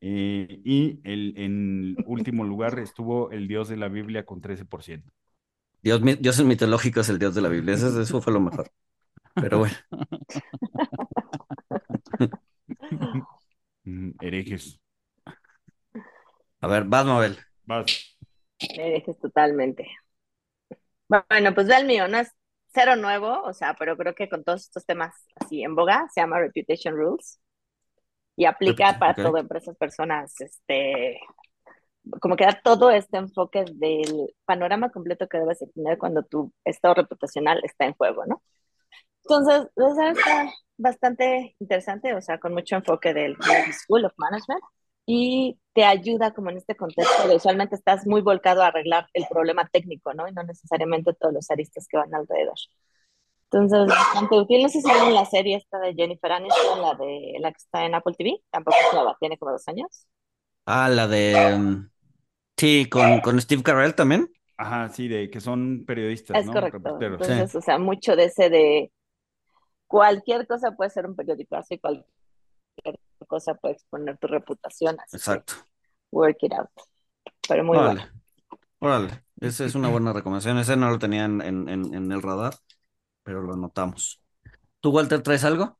[0.00, 5.02] Eh, y el, en último lugar estuvo el dios de la Biblia con 13%.
[5.82, 7.74] Dios, dioses mitológico es el dios de la Biblia.
[7.74, 8.70] Eso, eso fue lo mejor.
[9.34, 9.74] Pero bueno.
[13.82, 14.78] Mm, herejes.
[16.60, 17.38] A ver, vas, Mabel.
[17.64, 18.18] Vas.
[18.58, 19.88] Herejes totalmente.
[21.08, 22.30] Bueno, pues ve el mío, no es
[22.72, 26.20] cero nuevo, o sea, pero creo que con todos estos temas así en boga, se
[26.20, 27.40] llama Reputation Rules
[28.36, 31.20] y aplica para todo, empresas, personas, este,
[32.20, 36.94] como que da todo este enfoque del panorama completo que debes tener cuando tu estado
[36.94, 38.42] reputacional está en juego, ¿no?
[39.24, 39.68] Entonces,
[40.16, 43.36] está bastante interesante, o sea, con mucho enfoque del
[43.72, 44.62] School of Management
[45.06, 49.26] y te ayuda como en este contexto de usualmente estás muy volcado a arreglar el
[49.28, 50.28] problema técnico, ¿no?
[50.28, 52.54] Y no necesariamente todos los aristas que van alrededor.
[53.52, 54.62] Entonces, bastante útil.
[54.62, 57.84] No sé si vieron la serie esta de Jennifer Aniston, la de la que está
[57.84, 58.40] en Apple TV.
[58.50, 60.06] Tampoco es nueva, tiene como dos años.
[60.66, 61.56] Ah, la de.
[61.58, 61.90] Mm,
[62.56, 64.30] sí, con, con Steve Carell también.
[64.56, 66.98] Ajá, sí, de que son periodistas, es correcto.
[67.00, 68.92] Entonces, o sea, mucho de ese de
[69.86, 72.04] cualquier cosa puede ser un periódico, así cualquier
[73.26, 74.96] cosa puede exponer tu reputación.
[75.12, 75.54] Exacto.
[76.10, 76.68] Work it out.
[77.48, 78.02] Pero muy bueno.
[78.80, 80.58] Órale, esa es una buena recomendación.
[80.58, 82.54] Ese no lo tenía en, en, en el radar
[83.22, 84.20] pero lo notamos.
[84.80, 85.78] ¿Tú, Walter, traes algo?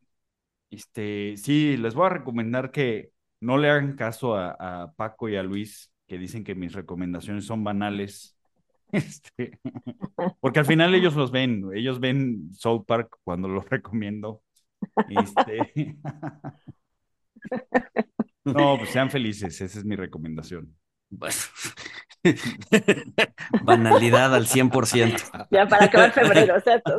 [0.71, 3.11] Este, sí, les voy a recomendar que
[3.41, 7.65] no le hagan caso a, Paco y a Luis, que dicen que mis recomendaciones son
[7.65, 8.37] banales.
[8.93, 9.61] Este,
[10.41, 14.43] porque al final ellos los ven, ellos ven South Park cuando los recomiendo.
[15.09, 15.97] Este,
[18.45, 20.77] no, pues sean felices, esa es mi recomendación.
[21.09, 21.37] Bueno,
[23.63, 25.49] banalidad al 100%.
[25.53, 26.97] Ya para acabar febrero, ¿cierto?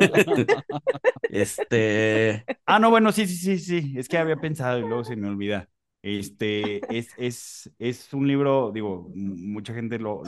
[1.24, 2.44] Este.
[2.64, 3.98] Ah, no, bueno, sí, sí, sí, sí.
[3.98, 5.68] Es que había pensado y luego se me olvida.
[6.02, 10.22] Este es, es, es un libro, digo, mucha gente lo,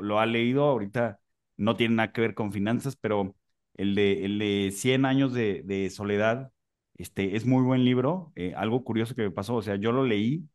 [0.00, 1.20] lo, ha leído, ahorita
[1.56, 3.36] no tiene nada que ver con finanzas, pero
[3.74, 6.52] el de, el de 100 años de, soledad,
[6.96, 8.32] este, es muy buen libro.
[8.36, 10.48] Eh, algo curioso que me pasó, o sea, yo lo leí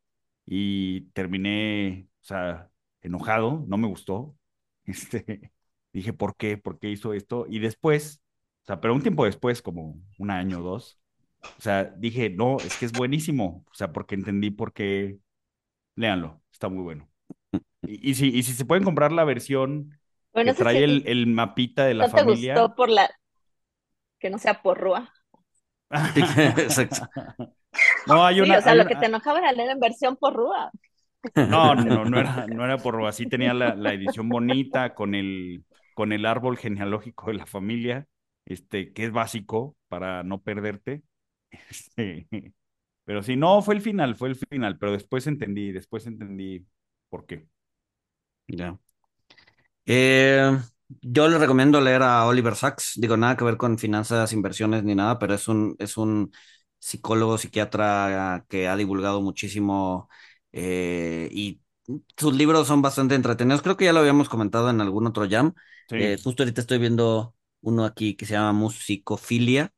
[0.45, 2.69] y terminé o sea,
[3.01, 4.35] enojado, no me gustó.
[4.85, 5.51] Este,
[5.93, 6.57] dije, ¿por qué?
[6.57, 7.45] ¿Por qué hizo esto?
[7.49, 8.21] Y después,
[8.63, 10.99] o sea, pero un tiempo después, como un año o dos,
[11.41, 13.63] o sea, dije, no, es que es buenísimo.
[13.69, 15.17] O sea, porque entendí por qué.
[15.95, 17.09] Léanlo, está muy bueno.
[17.81, 19.97] Y, si, y si se pueden comprar la versión
[20.33, 22.53] que trae el, el, mapita de la familia.
[22.53, 23.09] ¿No te gustó por la.
[24.19, 25.11] que no sea por Rúa?
[26.15, 27.07] Exacto.
[28.07, 28.57] No, hay una.
[28.57, 30.71] o sea, lo que te enojaba era leer en versión por Rúa.
[31.35, 36.11] No, no, no era, no era por así tenía la, edición bonita con el, con
[36.11, 38.07] el árbol genealógico de la familia,
[38.45, 41.03] este, que es básico para no perderte.
[41.69, 42.27] Este,
[43.03, 46.65] pero sí, no, fue el final, fue el final, pero después entendí, después entendí
[47.09, 47.47] por qué.
[48.47, 48.77] Ya.
[49.85, 50.57] Eh,
[51.01, 52.93] yo le recomiendo leer a Oliver Sacks.
[52.95, 56.31] Digo, nada que ver con finanzas, inversiones ni nada, pero es un, es un
[56.79, 60.09] psicólogo, psiquiatra que ha divulgado muchísimo
[60.51, 61.61] eh, y
[62.17, 63.61] sus libros son bastante entretenidos.
[63.61, 65.53] Creo que ya lo habíamos comentado en algún otro jam.
[65.89, 69.73] Eh, justo ahorita estoy viendo uno aquí que se llama Musicofilia,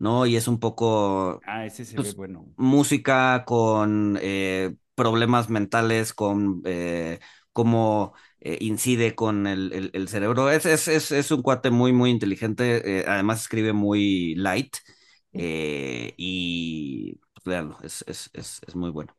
[0.00, 0.26] ¿no?
[0.26, 1.40] Y es un poco...
[1.46, 2.52] Ah, ese se ve pues, bueno.
[2.56, 6.64] Música con eh, problemas mentales, con
[7.52, 10.50] cómo incide con el, el, cerebro.
[10.50, 13.04] Es, es, es, es, un cuate muy, muy inteligente.
[13.06, 14.76] además escribe muy light.
[15.32, 19.14] y pues, leanlo, es, es, es, es muy bueno.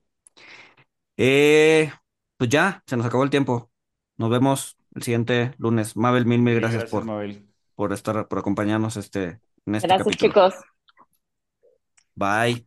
[1.18, 1.92] Eh,
[2.38, 3.72] pues ya, se nos acabó el tiempo.
[4.18, 5.96] Nos vemos el siguiente lunes.
[5.96, 7.06] Mabel, mil, mil gracias, por,
[7.76, 10.56] por estar, por acompañarnos este, en este Gracias, chicos.
[12.16, 12.66] Bye.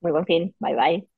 [0.00, 0.54] Muy buen fin.
[0.60, 1.08] Bye, bye.